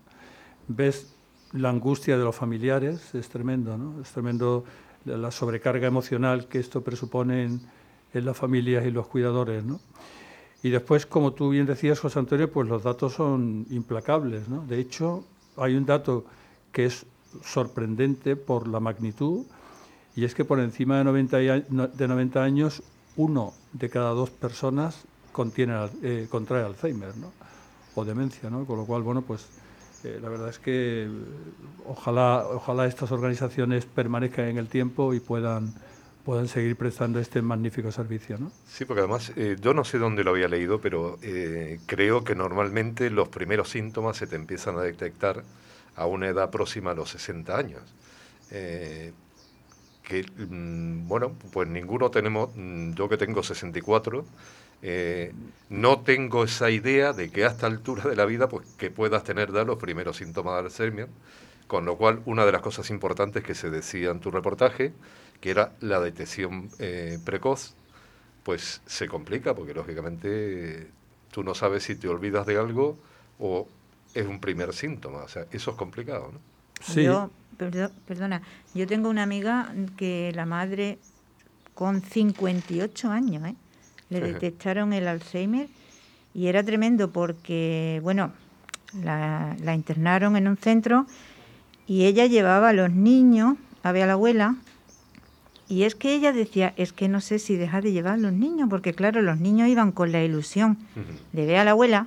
[0.69, 1.13] Ves
[1.53, 4.01] la angustia de los familiares, es tremendo, ¿no?
[4.01, 4.65] Es tremendo
[5.05, 7.61] la sobrecarga emocional que esto presupone en,
[8.13, 9.65] las familias y los cuidadores.
[9.65, 9.81] ¿no?
[10.63, 14.49] Y después, como tú bien decías, José Antonio, pues los datos son implacables.
[14.49, 14.65] ¿no?
[14.67, 15.25] De hecho,
[15.57, 16.25] hay un dato
[16.73, 17.07] que es
[17.45, 19.45] sorprendente por la magnitud,
[20.17, 22.83] y es que por encima de 90, de 90 años,
[23.17, 27.33] uno de cada dos personas contiene, eh, contrae Alzheimer ¿no?
[27.95, 28.65] o demencia, ¿no?
[28.65, 29.47] con lo cual, bueno, pues
[30.05, 31.09] eh, la verdad es que eh,
[31.87, 35.75] ojalá, ojalá estas organizaciones permanezcan en el tiempo y puedan,
[36.25, 38.39] puedan seguir prestando este magnífico servicio.
[38.39, 38.53] ¿no?
[38.67, 41.19] Sí, porque además eh, yo no sé dónde lo había leído, pero
[41.87, 45.43] creo que normalmente los primeros síntomas se te empiezan a detectar
[45.97, 47.83] a una edad próxima a los 60 años.
[48.49, 54.25] que, mm, bueno, pues ninguno tenemos, mm, yo que tengo 64,
[54.83, 55.33] eh,
[55.71, 59.25] no tengo esa idea de que a esta altura de la vida pues, que puedas
[59.25, 61.09] tener ya los primeros síntomas de Alzheimer,
[61.67, 64.93] con lo cual una de las cosas importantes que se decía en tu reportaje,
[65.41, 67.75] que era la detección eh, precoz,
[68.45, 70.91] pues se complica porque lógicamente
[71.31, 72.99] tú no sabes si te olvidas de algo
[73.39, 73.69] o
[74.15, 76.41] es un primer síntoma, o sea, eso es complicado, ¿no?
[76.81, 77.05] Sí.
[77.05, 77.31] Yo,
[78.07, 78.41] perdona,
[78.73, 80.99] yo tengo una amiga que la madre
[81.75, 83.55] con 58 años, ¿eh?
[84.11, 85.69] Le detectaron el Alzheimer
[86.35, 88.33] y era tremendo porque, bueno,
[89.03, 91.07] la, internaron en un centro
[91.87, 94.57] y ella llevaba a los niños a ver a la abuela
[95.69, 98.33] y es que ella decía, es que no sé si deja de llevar a los
[98.33, 100.79] niños, porque claro, los niños iban con la ilusión
[101.33, 102.07] de ver a la abuela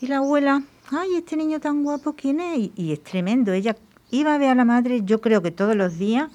[0.00, 2.58] y la abuela, ay, este niño tan guapo, ¿quién es?
[2.58, 3.76] Y, y es tremendo, ella
[4.10, 6.30] iba a ver a la madre, yo creo que todos los días,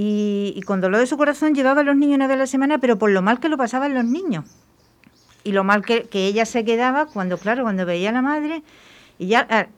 [0.00, 2.78] y, con dolor de su corazón llevaba a los niños una vez a la semana,
[2.78, 4.44] pero por lo mal que lo pasaban los niños.
[5.42, 8.62] Y lo mal que, ella se quedaba cuando, claro, cuando veía a la madre.
[9.18, 9.68] Y ya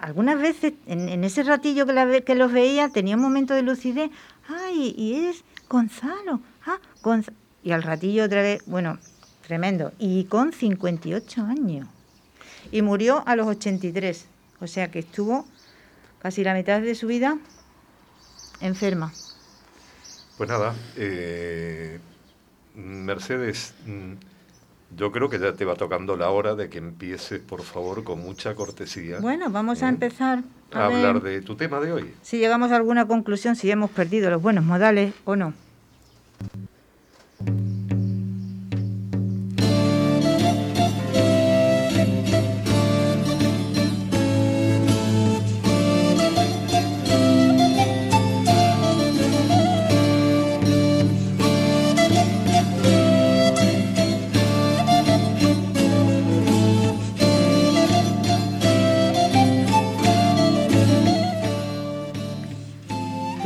[0.00, 4.10] algunas veces, en, ese ratillo que, la, que los veía, tenía un momento de lucidez.
[4.48, 7.36] ay, y es Gonzalo, ah, Gonzalo.
[7.62, 8.98] Y al ratillo otra vez, bueno,
[9.46, 11.86] tremendo, y con 58 años.
[12.72, 14.26] Y murió a los 83,
[14.60, 15.46] o sea que estuvo
[16.18, 17.38] casi la mitad de su vida
[18.60, 19.12] enferma.
[20.36, 21.98] Pues nada, eh,
[22.74, 24.12] Mercedes, mm,
[24.96, 28.20] yo creo que ya te va tocando la hora de que empieces, por favor, con
[28.20, 29.20] mucha cortesía.
[29.20, 29.90] Bueno, vamos a ¿eh?
[29.90, 32.14] empezar a, hablar de tu tema de hoy.
[32.22, 35.52] Si llegamos a alguna conclusión, si hemos perdido los buenos modales o no.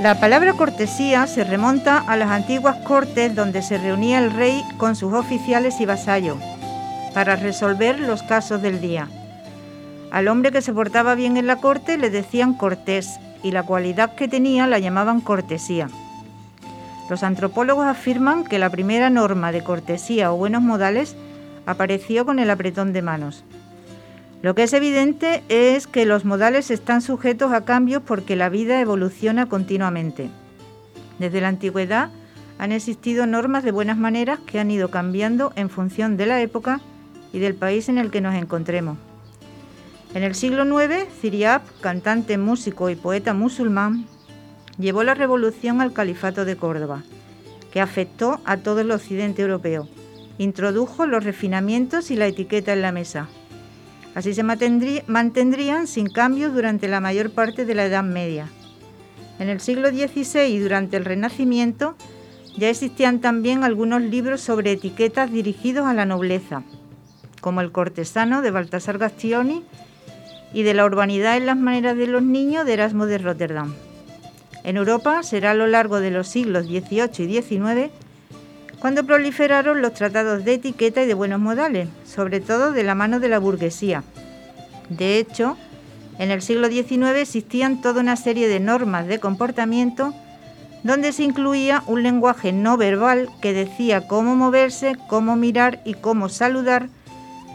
[0.07, 4.95] La palabra cortesía se remonta a las antiguas cortes donde se reunía el rey con
[4.95, 6.39] sus oficiales y vasallos
[7.13, 9.09] para resolver los casos del día.
[10.13, 14.15] Al hombre que se portaba bien en la corte le decían cortés y la cualidad
[14.15, 15.89] que tenía la llamaban cortesía.
[17.11, 21.17] Los antropólogos afirman que la primera norma de cortesía o buenos modales
[21.67, 23.43] apareció con el apretón de manos.
[24.47, 28.81] Lo que es evidente es que los modales están sujetos a cambios porque la vida
[28.81, 30.31] evoluciona continuamente.
[31.19, 32.11] Desde la antigüedad
[32.57, 36.81] han existido normas de buenas maneras que han ido cambiando en función de la época
[37.33, 38.99] y del país en el que nos encontremos.
[40.15, 44.07] En el siglo IX, Ciriab, cantante, músico y poeta musulmán,
[44.79, 47.03] llevó la revolución al califato de Córdoba,
[47.73, 49.89] que afectó a todo el occidente europeo.
[50.39, 53.29] Introdujo los refinamientos y la etiqueta en la mesa,
[54.17, 58.49] Así se mantendrían sin cambios durante la mayor parte de la Edad Media.
[59.39, 61.97] En el siglo XVI y durante el Renacimiento
[62.57, 66.63] ya existían también algunos libros sobre etiquetas dirigidos a la nobleza,
[67.43, 69.63] como El cortesano de Baltasar Gastioni
[70.55, 73.75] y de la urbanidad en las maneras de los niños de Erasmo de Rotterdam.
[74.65, 77.93] En Europa será a lo largo de los siglos XVIII y XIX
[78.87, 83.19] cuando proliferaron los tratados de etiqueta y de buenos modales, sobre todo de la mano
[83.19, 84.05] de la burguesía.
[84.91, 85.57] De hecho,
[86.21, 90.15] en el siglo XIX existían toda una serie de normas de comportamiento
[90.85, 96.29] donde se incluía un lenguaje no verbal que decía cómo moverse, cómo mirar y cómo
[96.29, 96.89] saludar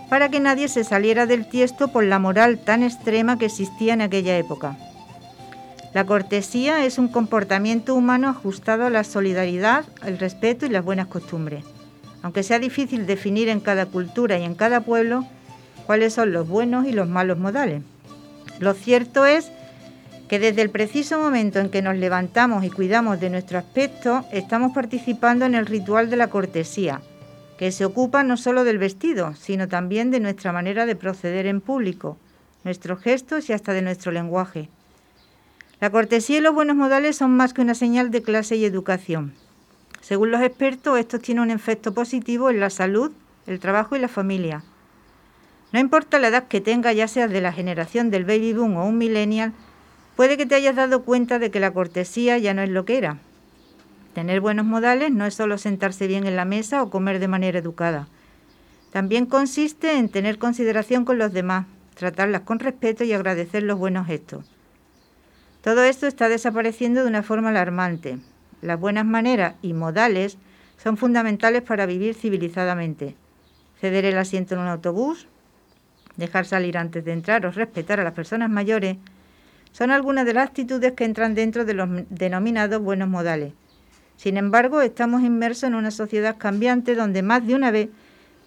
[0.09, 4.01] para que nadie se saliera del tiesto por la moral tan extrema que existía en
[4.01, 4.77] aquella época.
[5.93, 11.07] La cortesía es un comportamiento humano ajustado a la solidaridad, el respeto y las buenas
[11.07, 11.65] costumbres.
[12.21, 15.25] Aunque sea difícil definir en cada cultura y en cada pueblo
[15.85, 17.81] cuáles son los buenos y los malos modales.
[18.59, 19.51] Lo cierto es
[20.29, 24.71] que desde el preciso momento en que nos levantamos y cuidamos de nuestro aspecto, estamos
[24.71, 27.01] participando en el ritual de la cortesía,
[27.57, 31.59] que se ocupa no solo del vestido, sino también de nuestra manera de proceder en
[31.59, 32.17] público,
[32.63, 34.69] nuestros gestos y hasta de nuestro lenguaje.
[35.81, 39.33] La cortesía y los buenos modales son más que una señal de clase y educación.
[39.99, 43.11] Según los expertos, esto tiene un efecto positivo en la salud,
[43.47, 44.63] el trabajo y la familia.
[45.73, 48.85] No importa la edad que tenga, ya seas de la generación del baby boom o
[48.85, 49.53] un millennial,
[50.15, 52.99] puede que te hayas dado cuenta de que la cortesía ya no es lo que
[52.99, 53.17] era.
[54.13, 57.57] Tener buenos modales no es solo sentarse bien en la mesa o comer de manera
[57.57, 58.07] educada.
[58.91, 61.65] También consiste en tener consideración con los demás,
[61.95, 64.45] tratarlas con respeto y agradecer los buenos gestos.
[65.61, 68.17] Todo esto está desapareciendo de una forma alarmante.
[68.63, 70.37] Las buenas maneras y modales
[70.81, 73.15] son fundamentales para vivir civilizadamente.
[73.79, 75.27] Ceder el asiento en un autobús,
[76.17, 78.97] dejar salir antes de entrar o respetar a las personas mayores
[79.71, 83.53] son algunas de las actitudes que entran dentro de los denominados buenos modales.
[84.17, 87.89] Sin embargo, estamos inmersos en una sociedad cambiante donde más de una vez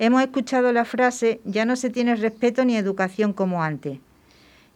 [0.00, 4.00] hemos escuchado la frase ya no se tiene respeto ni educación como antes.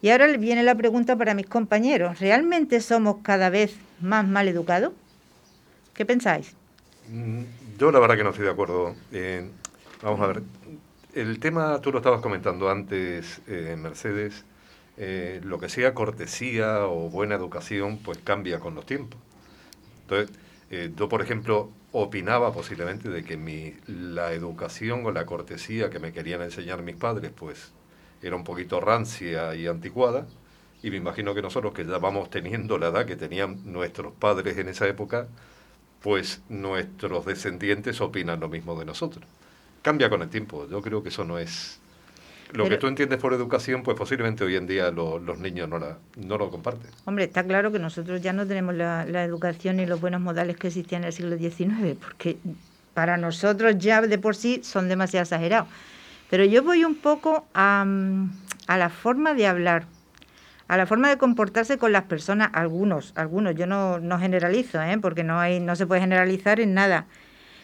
[0.01, 2.19] Y ahora viene la pregunta para mis compañeros.
[2.19, 4.93] ¿Realmente somos cada vez más mal educados?
[5.93, 6.53] ¿Qué pensáis?
[7.09, 7.43] Mm,
[7.77, 8.95] yo la verdad que no estoy de acuerdo.
[9.11, 9.49] Eh,
[10.01, 10.43] vamos a ver.
[11.13, 14.45] El tema, tú lo estabas comentando antes, eh, Mercedes,
[14.95, 19.19] eh, lo que sea cortesía o buena educación, pues cambia con los tiempos.
[20.03, 20.37] Entonces,
[20.95, 26.13] yo, por ejemplo, opinaba posiblemente de que mi, la educación o la cortesía que me
[26.13, 27.71] querían enseñar mis padres, pues
[28.21, 30.25] era un poquito rancia y anticuada,
[30.81, 34.57] y me imagino que nosotros que ya vamos teniendo la edad que tenían nuestros padres
[34.57, 35.27] en esa época,
[36.01, 39.25] pues nuestros descendientes opinan lo mismo de nosotros.
[39.81, 41.79] Cambia con el tiempo, yo creo que eso no es...
[42.53, 45.97] lo que tú entiendes por educación, pues posiblemente hoy en día los niños no, la,
[46.15, 46.89] no lo comparten.
[47.05, 50.67] Hombre, está claro que nosotros ya no tenemos la, educación y los buenos modales que
[50.67, 52.37] existían en el siglo XIX, porque
[52.93, 55.67] para nosotros ya de por sí son demasiado exagerados.
[56.29, 57.85] Pero yo voy un poco a,
[58.67, 59.85] a la forma de hablar,
[60.67, 64.97] a la forma de comportarse con las personas, algunos, algunos, yo no, no generalizo, ¿eh?
[65.01, 67.07] porque no, hay, no se puede generalizar en nada,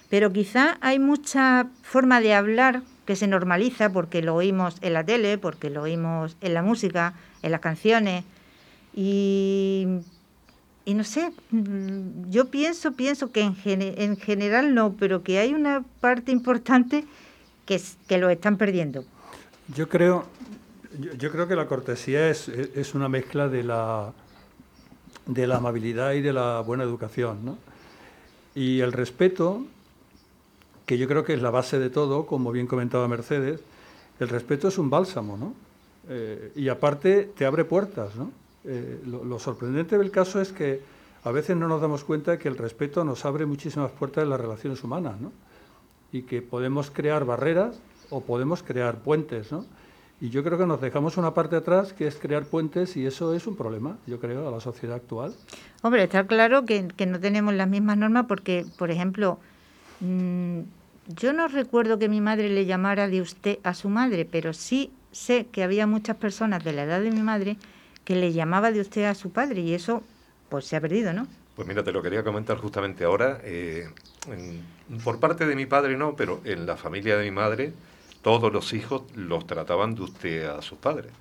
[0.09, 5.03] pero quizá hay mucha forma de hablar que se normaliza porque lo oímos en la
[5.03, 7.13] tele, porque lo oímos en la música,
[7.43, 8.23] en las canciones.
[8.95, 9.85] Y,
[10.87, 15.83] no sé, mm, yo pienso, pienso que en, en general no, pero que hay una
[15.99, 17.05] parte importante
[17.65, 19.03] que, que lo están perdiendo.
[19.75, 20.25] Yo creo,
[21.17, 24.13] yo, creo que la cortesía es, es, una mezcla de la,
[25.25, 27.43] de la amabilidad y de la buena educación.
[27.43, 27.57] ¿no?
[28.53, 29.65] Y el respeto
[30.85, 33.59] que yo creo que es la base de todo, como bien comentaba Mercedes,
[34.19, 35.53] el respeto es un bálsamo, ¿no?
[36.07, 38.31] Eh, y aparte te abre puertas, ¿no?
[38.63, 40.81] Eh, lo, sorprendente del caso es que
[41.23, 44.29] a veces no nos damos cuenta de que el respeto nos abre muchísimas puertas en
[44.29, 45.31] las relaciones humanas, ¿no?
[46.15, 49.65] Y que podemos crear barreras o podemos crear puentes, ¿no?
[50.21, 53.33] Y yo creo que nos dejamos una parte atrás que es crear puentes y eso
[53.33, 55.33] es un problema, yo creo, a la sociedad actual.
[55.81, 59.39] Hombre, está claro que, que no tenemos las mismas normas porque, por ejemplo,
[59.99, 60.61] Mm,
[61.07, 64.91] yo no recuerdo que mi madre le llamara de usted a su madre, pero sí
[65.11, 67.57] sé que había muchas personas de la edad de mi madre
[68.03, 70.03] que le llamaba de usted a su padre y eso
[70.49, 71.27] pues se ha perdido, ¿no?
[71.55, 73.39] Pues mira, te lo quería comentar justamente ahora.
[73.43, 73.87] Eh,
[75.03, 77.73] por parte de mi padre no, pero en la familia de mi madre
[78.21, 81.11] todos los hijos los trataban de usted a sus padres.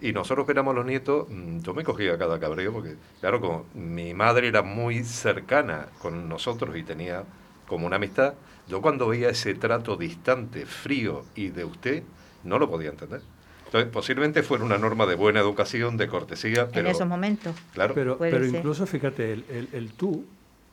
[0.00, 3.66] Y nosotros que éramos los nietos, mm, yo me cogía cada cabreo porque, claro, como
[3.74, 7.24] mi madre era muy cercana con nosotros y tenía
[7.66, 8.34] como una amistad,
[8.68, 12.02] yo cuando veía ese trato distante, frío y de usted,
[12.44, 13.20] no lo podía entender.
[13.66, 16.88] Entonces, posiblemente fuera una norma de buena educación, de cortesía, pero...
[16.88, 17.54] En esos momentos.
[17.74, 17.92] Claro.
[17.94, 20.24] Pero, pero incluso, fíjate, el, el, tú,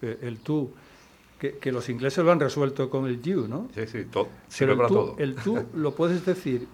[0.01, 0.71] eh, el tú,
[1.39, 3.67] que, los ingleses lo han resuelto con el you, ¿no?
[3.75, 4.27] Sí, sí, todo,
[4.57, 5.15] pero para tú, todo.
[5.17, 6.67] El tú lo puedes decir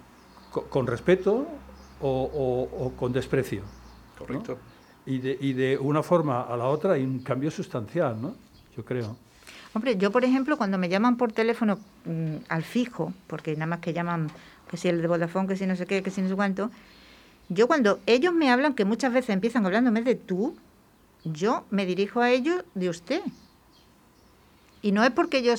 [0.50, 1.46] con, respeto
[2.00, 3.62] o, con desprecio.
[4.18, 4.58] Correcto.
[5.04, 8.36] Y, de, y de una forma a la otra hay un cambio sustancial, ¿no?
[8.76, 9.16] Yo creo.
[9.74, 13.80] Hombre, yo por ejemplo, cuando me llaman por teléfono mm, al fijo, porque nada más
[13.80, 14.30] que llaman,
[14.70, 16.70] que si el de Vodafone, que si no sé qué, que si no sé cuánto,
[17.48, 20.56] yo cuando ellos me hablan, que muchas veces empiezan hablándome de tú,
[21.24, 23.22] yo me dirijo a ellos de usted.
[24.82, 25.54] Y no es porque yo,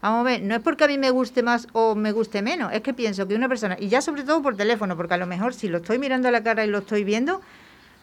[0.00, 2.72] vamos a ver, no es porque a mí me guste más o me guste menos,
[2.72, 5.26] es que pienso que una persona, y ya sobre todo por teléfono, porque a lo
[5.26, 7.40] mejor si lo estoy mirando a la cara y lo estoy viendo,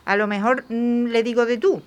[0.04, 1.82] a lo mejor mm, le digo de tú,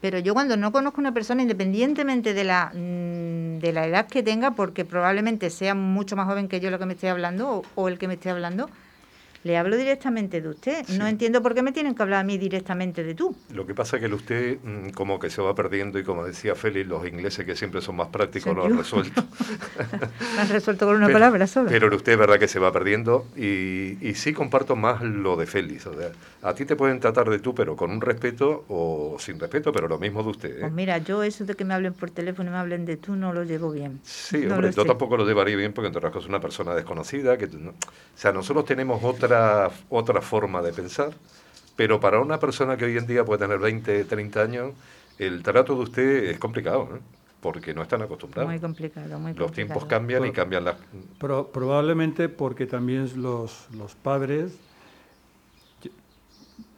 [0.00, 4.06] pero yo cuando no conozco a una persona, independientemente de la, mm, de la edad
[4.08, 7.62] que tenga, porque probablemente sea mucho más joven que yo lo que me esté hablando
[7.76, 8.68] o el que me esté hablando,
[9.48, 10.86] le hablo directamente de usted.
[10.90, 13.34] No entiendo por qué me tienen que hablar a mí directamente de tú.
[13.54, 16.22] Lo que pasa es que el usted mm, como que se va perdiendo y como
[16.22, 19.24] decía Félix, los ingleses que siempre son más prácticos lo han resuelto.
[20.36, 21.70] lo han resuelto con una palabra solo.
[21.70, 25.36] Pero el usted es verdad que se va perdiendo y, y sí comparto más lo
[25.36, 25.86] de Félix.
[25.86, 26.10] O sea,
[26.42, 29.88] a ti te pueden tratar de tú, pero con un respeto o sin respeto, pero
[29.88, 30.56] lo mismo de usted.
[30.58, 30.60] ¿eh?
[30.60, 33.16] Pues mira, yo eso de que me hablen por teléfono y me hablen de tú
[33.16, 33.98] no lo llevo bien.
[34.04, 37.38] Sí, hombre, yo tampoco lo llevaría bien porque en otras cosas es una persona desconocida.
[37.38, 37.72] que O
[38.14, 39.37] sea, nosotros tenemos otra
[39.88, 41.12] otra, forma de pensar,
[41.76, 44.74] pero para una persona que hoy en día puede tener 20, 30 años,
[45.18, 47.00] el trato de usted es complicado,
[47.40, 48.50] porque no están acostumbrados.
[48.50, 50.76] Muy complicado, muy Los tiempos cambian y cambian las...
[51.18, 54.56] probablemente porque también los, los padres...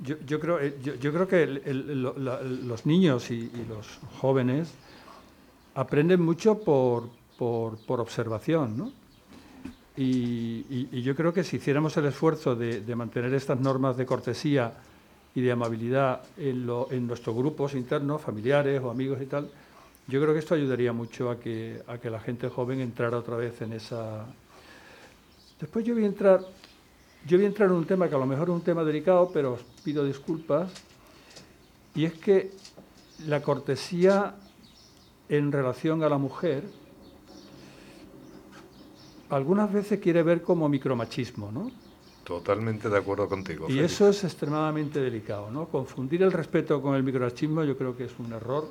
[0.02, 4.72] Yo, yo, creo, eh, yo, creo que los niños y, los jóvenes
[5.74, 8.92] aprenden mucho por, por, por observación, ¿no?
[10.02, 14.72] Y, yo creo que si hiciéramos el esfuerzo de, mantener estas normas de cortesía
[15.34, 19.50] y de amabilidad en, nuestros grupos internos, familiares o amigos y tal,
[20.08, 23.36] yo creo que esto ayudaría mucho a que, a que la gente joven entrara otra
[23.36, 24.24] vez en esa...
[25.60, 26.40] Después yo voy a entrar,
[27.26, 29.30] yo voy a entrar en un tema que a lo mejor es un tema delicado,
[29.30, 30.72] pero os pido disculpas,
[31.94, 32.52] y es que
[33.26, 34.34] la cortesía
[35.28, 36.64] en relación a la mujer
[39.30, 41.70] algunas veces quiere ver como micromachismo, ¿no?
[42.24, 43.66] Totalmente de acuerdo contigo.
[43.68, 45.66] Y eso es extremadamente delicado, ¿no?
[45.66, 48.68] Confundir el respeto con el micromachismo yo creo que es un error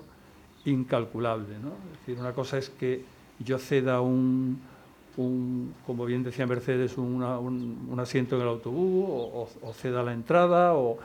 [0.66, 1.70] incalculable, ¿no?
[1.94, 3.04] Es decir, una cosa es que
[3.40, 4.62] yo ceda un,
[5.86, 10.98] como bien decía Mercedes, un, asiento en el autobús o, ceda la entrada o,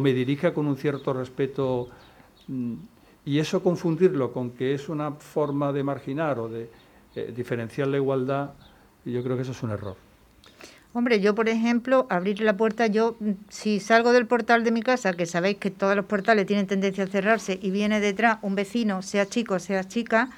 [0.00, 1.88] me dirija con un cierto respeto
[2.48, 2.74] mm,
[3.24, 6.70] y eso confundirlo con que es una forma de marginar o de
[7.14, 8.52] eh, diferenciar la igualdad
[9.04, 9.96] y yo creo que eso es un error.
[10.94, 13.16] Hombre, yo por ejemplo, abrir la puerta, yo
[13.48, 17.04] si salgo del portal de mi casa, que sabéis que todos los portales tienen tendencia
[17.04, 20.28] a cerrarse y viene detrás un vecino, sea chico, sea chica,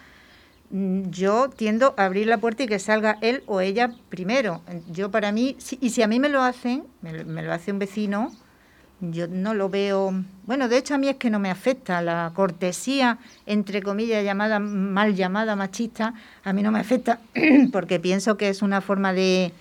[0.70, 4.62] mm, yo tiendo a abrir la puerta y que salga él o ella primero.
[4.92, 8.32] Yo para mí, y si a mí me lo hacen, me, lo hace un vecino,
[9.12, 10.12] yo no lo veo.
[10.46, 14.58] Bueno, de hecho a mí es que no me afecta la cortesía, entre comillas, llamada
[14.58, 17.20] mal llamada machista, a mí no me afecta
[17.72, 19.52] porque pienso que es una forma de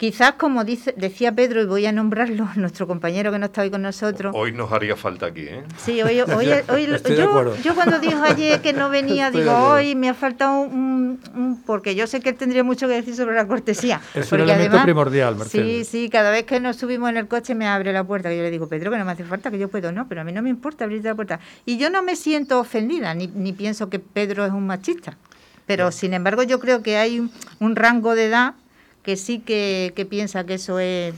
[0.00, 3.70] Quizás, como dice, decía Pedro, y voy a nombrarlo, nuestro compañero que no está hoy
[3.70, 4.34] con nosotros.
[4.34, 5.62] Hoy nos haría falta aquí, ¿eh?
[5.76, 10.08] Sí, hoy, hoy, hoy yo, yo, cuando dijo ayer que no venía, digo, hoy me
[10.08, 14.00] ha faltado un, Porque yo sé que él tendría mucho que decir sobre la cortesía.
[14.14, 15.86] Es un elemento primordial, Mercedes.
[15.88, 18.32] Sí, sí, cada vez que nos subimos en el coche me abre la puerta.
[18.32, 20.22] Y yo le digo, Pedro, que no me hace falta, que yo puedo, no, pero
[20.22, 21.40] a mí no me importa abrirte la puerta.
[21.66, 25.18] Y yo no me siento ofendida, ni, ni pienso que Pedro es un machista.
[25.66, 28.54] Pero, sin embargo, yo creo que hay un rango de edad
[29.02, 31.14] que sí que, piensa que eso es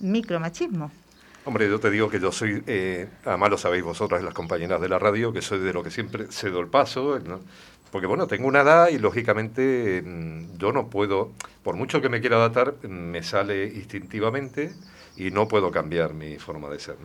[0.00, 0.90] micromachismo.
[1.44, 4.88] Hombre, yo te digo que yo soy, eh, además lo sabéis vosotras, las compañeras de
[4.88, 7.18] la radio, que soy de lo que siempre cedo el paso,
[7.90, 12.20] porque bueno, tengo una edad y lógicamente mm, yo no puedo, por mucho que me
[12.20, 14.72] quiera adaptar, me sale instintivamente
[15.16, 16.96] y no puedo cambiar mi forma de ser.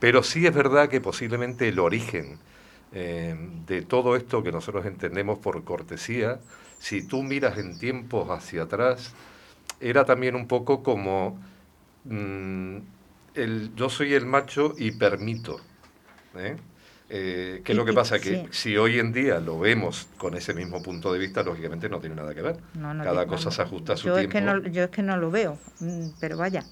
[0.00, 2.38] Pero sí es verdad que posiblemente el origen
[2.92, 3.36] eh,
[3.66, 6.40] de todo esto que nosotros entendemos por cortesía,
[6.78, 9.14] si tú miras en tiempos hacia atrás,
[9.80, 11.38] era también un poco como
[12.04, 12.76] mm,
[13.34, 15.60] el, yo soy el macho y permito.
[16.36, 16.56] ¿eh?
[17.10, 18.18] Eh, ¿Qué es lo que pasa?
[18.18, 22.00] Que si hoy en día lo vemos con ese mismo punto de vista, lógicamente no
[22.00, 22.58] tiene nada que ver.
[22.74, 24.36] Cada cosa se ajusta a su yo tiempo.
[24.36, 26.64] Es que no, yo es que no lo veo, mm, pero vaya,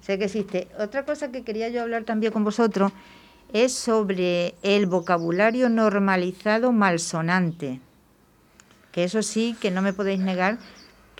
[0.00, 0.68] sé que existe.
[0.78, 2.92] Otra cosa que quería yo hablar también con vosotros
[3.52, 7.80] es sobre el vocabulario normalizado malsonante.
[8.92, 10.58] Que eso sí, que no me podéis negar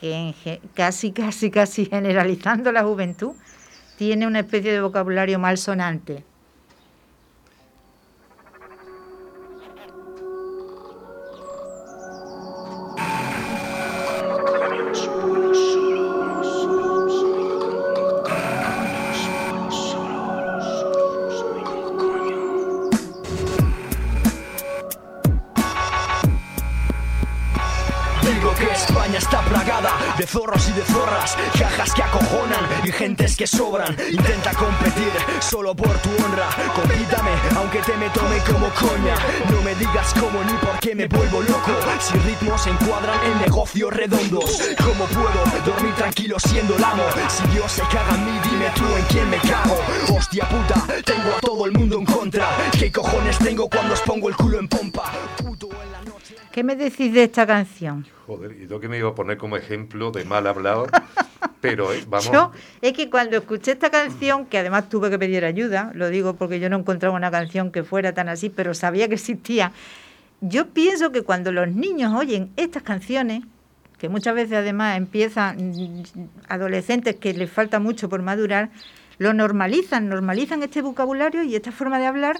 [0.00, 3.32] que casi, casi, casi generalizando la juventud,
[3.96, 6.24] tiene una especie de vocabulario malsonante.
[33.70, 33.96] Sobran.
[34.10, 36.48] Intenta competir solo por tu honra.
[36.74, 39.14] Compítame, aunque te me tome como coña.
[39.50, 41.72] No me digas cómo ni por qué me vuelvo loco.
[42.00, 47.02] Si ritmos se encuadran en negocios redondos, ¿cómo puedo dormir tranquilo siendo el amo?
[47.28, 49.78] Si Dios se caga en mí, dime tú en quién me cago.
[50.16, 52.48] Hostia puta, tengo a todo el mundo en contra.
[52.78, 55.12] ¿Qué cojones tengo cuando os pongo el culo en pompa?
[56.50, 58.04] ¿Qué me decís de esta canción?
[58.26, 60.86] Joder, y yo que me iba a poner como ejemplo de mal hablado,
[61.60, 62.30] pero eh, vamos.
[62.30, 66.34] Yo, es que cuando escuché esta canción, que además tuve que pedir ayuda, lo digo
[66.34, 69.72] porque yo no encontraba una canción que fuera tan así, pero sabía que existía.
[70.40, 73.44] Yo pienso que cuando los niños oyen estas canciones,
[73.98, 76.02] que muchas veces además empiezan mm,
[76.48, 78.70] adolescentes que les falta mucho por madurar,
[79.18, 82.36] lo normalizan, normalizan este vocabulario y esta forma de hablar,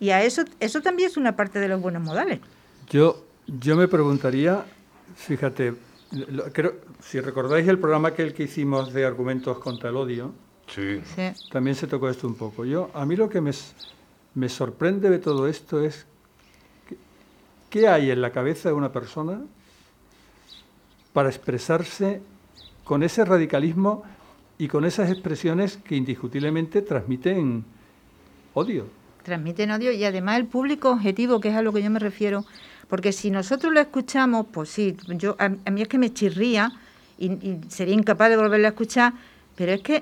[0.00, 2.40] y a eso, eso también es una parte de los buenos modales.
[2.90, 4.64] Yo yo me preguntaría,
[5.16, 5.74] fíjate,
[6.52, 10.32] creo, si recordáis el programa que, el que hicimos de argumentos contra el odio,
[10.68, 11.00] sí.
[11.50, 12.64] también se tocó esto un poco.
[12.64, 13.52] Yo, a mí lo que me,
[14.34, 16.06] me sorprende de todo esto es
[17.70, 19.40] qué hay en la cabeza de una persona
[21.12, 22.20] para expresarse
[22.84, 24.04] con ese radicalismo
[24.58, 27.64] y con esas expresiones que indiscutiblemente transmiten
[28.52, 28.86] odio.
[29.22, 32.44] Transmiten odio y además el público objetivo, que es a lo que yo me refiero,
[32.88, 36.72] porque si nosotros lo escuchamos, pues sí, yo, a, mí es que me chirría
[37.18, 39.12] y, sería incapaz de volverlo a escuchar,
[39.56, 40.00] pero es que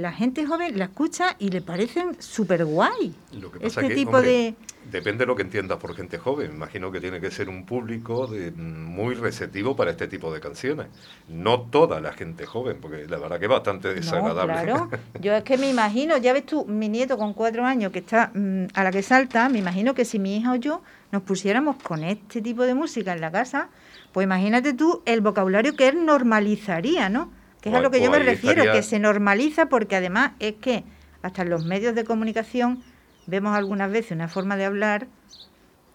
[0.00, 3.14] la gente joven la escucha y le parecen súper guay.
[3.32, 4.54] Lo que pasa este tipo de...
[4.90, 6.52] Depende de lo que entiendas por gente joven.
[6.52, 10.88] Imagino que tiene que ser un público de, muy receptivo para este tipo de canciones.
[11.28, 14.52] No toda la gente joven, porque la verdad que es bastante desagradable.
[14.52, 18.00] claro, yo es que me imagino, ya ves tú, mi nieto con cuatro años que
[18.00, 21.22] está mm, a la que salta, me imagino que si mi hija o yo nos
[21.22, 23.70] pusiéramos con este tipo de música en la casa,
[24.12, 27.30] pues imagínate tú el vocabulario que él normalizaría, ¿no?
[27.64, 30.84] Que es a lo que yo me refiero, que se normaliza porque además es que
[31.22, 32.82] hasta en los medios de comunicación
[33.26, 35.06] vemos algunas veces una forma de hablar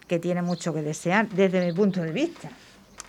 [0.07, 2.49] que tiene mucho que desear desde mi punto de vista.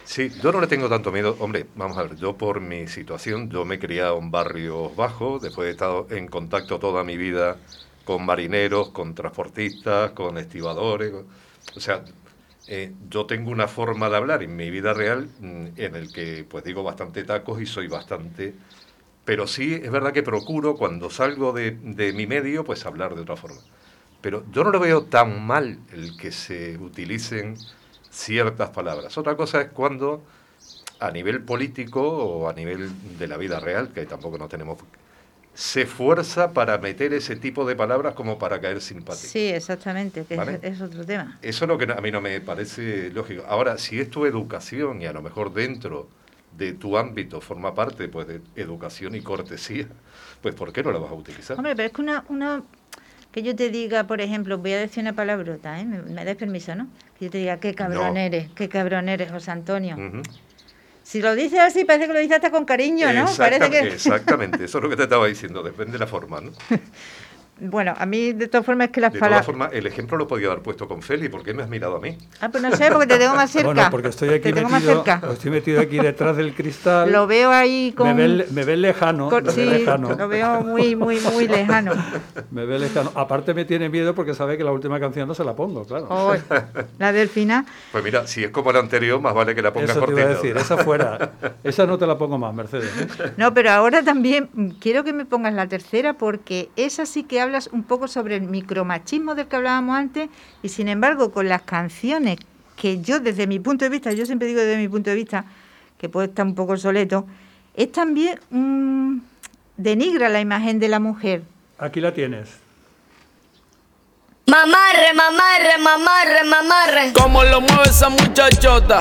[0.05, 1.39] Sí, yo no le tengo tanto miedo.
[1.41, 5.41] Hombre, vamos a ver, yo por mi situación, yo me he criado en barrios bajos,
[5.41, 7.57] después he estado en contacto toda mi vida
[8.05, 11.15] con marineros, con transportistas, con estibadores.
[11.75, 12.05] O sea,
[12.67, 16.45] eh, yo tengo una forma de hablar en mi vida real mm, en el que
[16.49, 18.55] pues digo bastante tacos y soy bastante
[19.25, 23.23] Pero sí, es verdad que procuro cuando salgo de, de mi medio, pues hablar de
[23.23, 23.61] otra forma.
[24.23, 27.67] Pero yo no lo veo tan mal el que se utilicen
[28.11, 29.19] ciertas palabras.
[29.19, 30.25] Otra cosa es cuando
[31.01, 34.79] a nivel político o a nivel de la vida real, que tampoco no tenemos,
[35.61, 39.27] se esfuerza para meter ese tipo de palabras como para caer simpático.
[39.27, 41.39] Sí, exactamente, que es, otro tema.
[41.43, 43.45] Eso es lo que a mí no me parece lógico.
[43.47, 46.09] Ahora, si es tu educación y a lo mejor dentro
[46.57, 49.87] de tu ámbito forma parte pues de educación y cortesía,
[50.41, 51.59] pues ¿por qué no la vas a utilizar?
[51.59, 52.63] Hombre, pero es que una, una
[53.31, 55.85] que yo te diga, por ejemplo, voy a decir una palabrota, ¿eh?
[55.85, 56.89] me, me das permiso, ¿no?
[57.19, 59.95] Que yo te diga, qué cabrón eres, qué cabrón eres, José Antonio.
[61.11, 63.27] Si lo dices así, parece que lo dices hasta con cariño, ¿no?
[63.37, 63.81] Parece que...
[63.81, 66.53] Exactamente, eso es lo que te estaba diciendo, depende de la forma, ¿no?
[67.61, 69.47] Bueno, a mí de todas formas es que las palabras...
[69.47, 71.69] De todas formas, el ejemplo lo podía haber puesto con Feli, ¿por qué me has
[71.69, 72.17] mirado a mí?
[72.41, 73.67] Ah, pues no sé, porque te tengo más cerca.
[73.67, 77.13] Bueno, porque estoy aquí metido, estoy metido aquí detrás del cristal.
[77.13, 78.09] Lo veo ahí con...
[78.09, 80.15] Me ves me ve lejano, sí, lejano.
[80.15, 81.93] lo veo muy, muy, muy lejano.
[82.51, 83.13] me ve lejano.
[83.15, 86.07] Aparte me tiene miedo porque sabe que la última canción no se la pongo, claro.
[86.11, 86.35] Oh,
[86.99, 87.65] la del final.
[87.93, 90.23] Pues mira, si es como la anterior, más vale que la pongas Eso te iba
[90.23, 91.33] a decir, esa fuera.
[91.65, 92.91] Esa no te la pongo más, Mercedes.
[92.99, 93.33] ¿eh?
[93.37, 94.49] No, pero ahora también
[94.81, 98.43] quiero que me pongas la tercera porque esa sí que hablas un poco sobre el
[98.43, 100.31] micromachismo del que hablábamos antes
[100.63, 102.39] y sin embargo con las canciones
[102.77, 105.45] que yo desde mi punto de vista, yo siempre digo desde mi punto de vista,
[105.99, 107.27] que puede estar un poco soleto,
[107.75, 108.39] es también
[109.77, 111.43] denigra la imagen de la mujer.
[111.79, 112.49] Aquí la tienes.
[114.47, 117.13] Mamarre, mamarre, mamarre, mamarre.
[117.13, 118.99] Como lo mueve esa muchachota,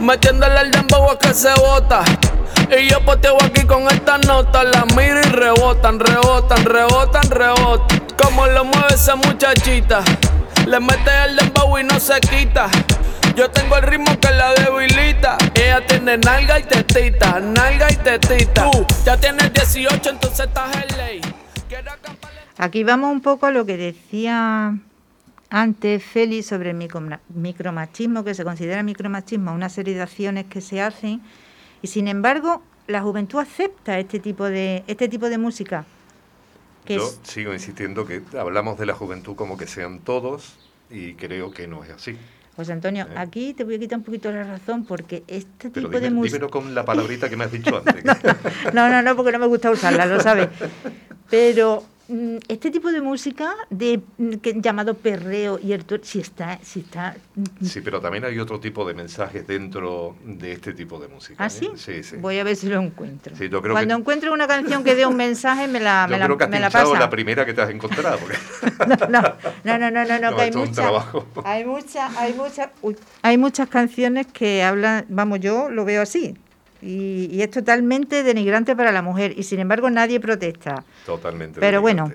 [0.00, 2.04] metiéndole el dembow a que se bota.
[2.70, 7.07] Y yo poteo aquí con esta nota, la miro y rebotan, rebotan, rebotan, rebotan.
[9.00, 10.02] Esa muchachita,
[10.66, 12.68] le mete el dembow y no se quita.
[13.36, 15.38] Yo tengo el ritmo que la debilita.
[15.54, 18.68] Ella tiene nalga y tetita, nalga y tetita.
[18.72, 21.20] Tú ya tienes 18, entonces estás en ley.
[22.56, 24.76] Aquí vamos un poco a lo que decía
[25.48, 30.82] antes Félix sobre el micromachismo, que se considera micromachismo, una serie de acciones que se
[30.82, 31.22] hacen
[31.82, 35.84] y sin embargo, la juventud acepta este tipo de, este tipo de música.
[36.96, 40.58] Yo sigo insistiendo que hablamos de la juventud como que sean todos
[40.90, 42.16] y creo que no es así.
[42.56, 43.14] José Antonio, ¿Eh?
[43.16, 46.38] aquí te voy a quitar un poquito la razón porque este tipo de música...
[46.38, 48.04] Dímelo con la palabrita que me has dicho antes.
[48.74, 50.48] no, no, no, porque no me gusta usarla, lo sabes.
[51.30, 51.84] Pero
[52.48, 57.64] este tipo de música de mm, llamado perreo y el si está si está mm,
[57.64, 61.48] sí pero también hay otro tipo de mensajes dentro de este tipo de música ¿Ah,
[61.48, 61.50] ¿eh?
[61.50, 61.70] sí?
[61.76, 62.16] sí, sí.
[62.16, 63.36] Voy a ver si lo encuentro.
[63.36, 66.24] Sí, yo creo cuando encuentre una canción que dé un mensaje me la yo me
[66.24, 66.98] creo la, que has me pasa.
[66.98, 68.18] la primera que te has encontrado
[68.88, 69.20] no, no,
[69.64, 70.92] no no no no, no que hay muchas
[71.44, 72.68] hay muchas hay muchas
[73.22, 76.36] hay muchas canciones que hablan vamos yo lo veo así
[76.80, 80.84] y, es totalmente denigrante para la mujer y sin embargo nadie protesta.
[81.06, 81.60] Totalmente.
[81.60, 82.12] Pero bueno,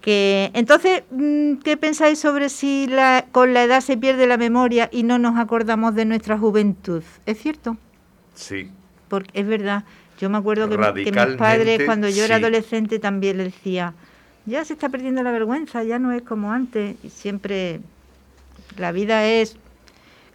[0.00, 4.88] que entonces, mm, ¿qué pensáis sobre si la, con la edad se pierde la memoria
[4.92, 7.02] y no nos acordamos de nuestra juventud?
[7.26, 7.76] ¿Es cierto?
[8.34, 8.70] Sí.
[9.08, 9.84] Porque es verdad.
[10.18, 13.94] Yo me acuerdo que, que mis padres, cuando yo era adolescente, también le decía,
[14.46, 16.96] ya se está perdiendo la vergüenza, ya no es como antes.
[17.02, 17.80] Y siempre
[18.76, 19.56] la vida es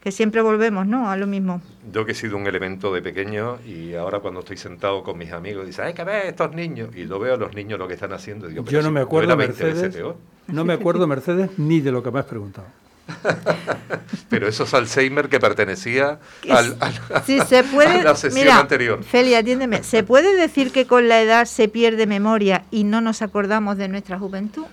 [0.05, 1.09] que siempre volvemos, ¿no?
[1.09, 1.63] A lo mismo.
[1.91, 5.31] Yo que he sido un elemento de pequeño y ahora cuando estoy sentado con mis
[5.31, 7.95] amigos dicen, hay que ver estos niños y lo veo a los niños lo que
[7.95, 8.47] están haciendo.
[8.47, 9.97] digo, Yo no me acuerdo, Mercedes,
[10.45, 12.67] no me acuerdo, Mercedes, ni de lo que me has preguntado.
[14.29, 16.19] Pero eso es Alzheimer que pertenecía
[16.51, 16.77] al,
[17.25, 19.03] se puede, a la sesión anterior.
[19.03, 19.81] Felia, atiéndeme.
[19.81, 23.87] ¿Se puede decir que con la edad se pierde memoria y no nos acordamos de
[23.87, 24.65] nuestra juventud?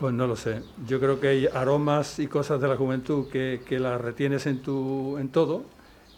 [0.00, 0.62] Pues no lo sé.
[0.88, 5.18] Yo creo que hay aromas y cosas de la juventud que, las retienes en, tu,
[5.18, 5.66] en todo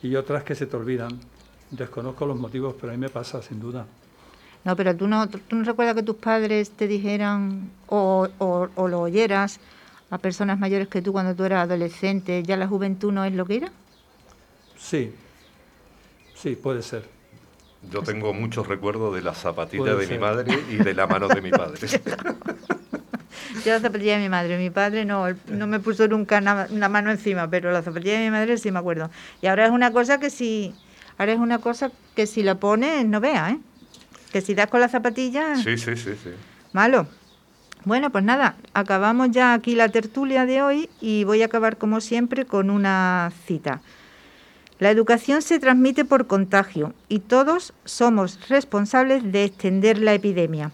[0.04, 1.18] y otras que se te olvidan.
[1.68, 3.84] Desconozco los motivos, pero a mí me pasa, sin duda.
[4.62, 9.00] No, pero tú no, tú no recuerdas que tus padres te dijeran o, o, lo
[9.00, 9.58] oyeras
[10.10, 13.46] a personas mayores que tú cuando tú eras adolescente, ya la juventud no es lo
[13.46, 13.72] que era?
[14.78, 15.12] Sí,
[16.36, 17.02] sí, puede ser.
[17.90, 21.40] Yo tengo muchos recuerdos de la zapatilla de mi madre y de la mano de
[21.40, 21.88] mi padre.
[23.64, 27.10] Yo la zapatilla de mi madre, mi padre no, no me puso nunca una mano
[27.10, 29.10] encima, pero la zapatilla de mi madre sí me acuerdo.
[29.40, 30.74] Y ahora es una cosa que si,
[31.18, 33.58] ahora es una cosa que si la pones no vea, ¿eh?
[34.32, 35.56] Que si das con la zapatilla...
[35.56, 36.30] Sí, sí, sí, sí.
[36.72, 37.06] Malo.
[37.84, 42.00] Bueno, pues nada, acabamos ya aquí la tertulia de hoy y voy a acabar como
[42.00, 43.82] siempre con una cita.
[44.78, 50.72] La educación se transmite por contagio y todos somos responsables de extender la epidemia.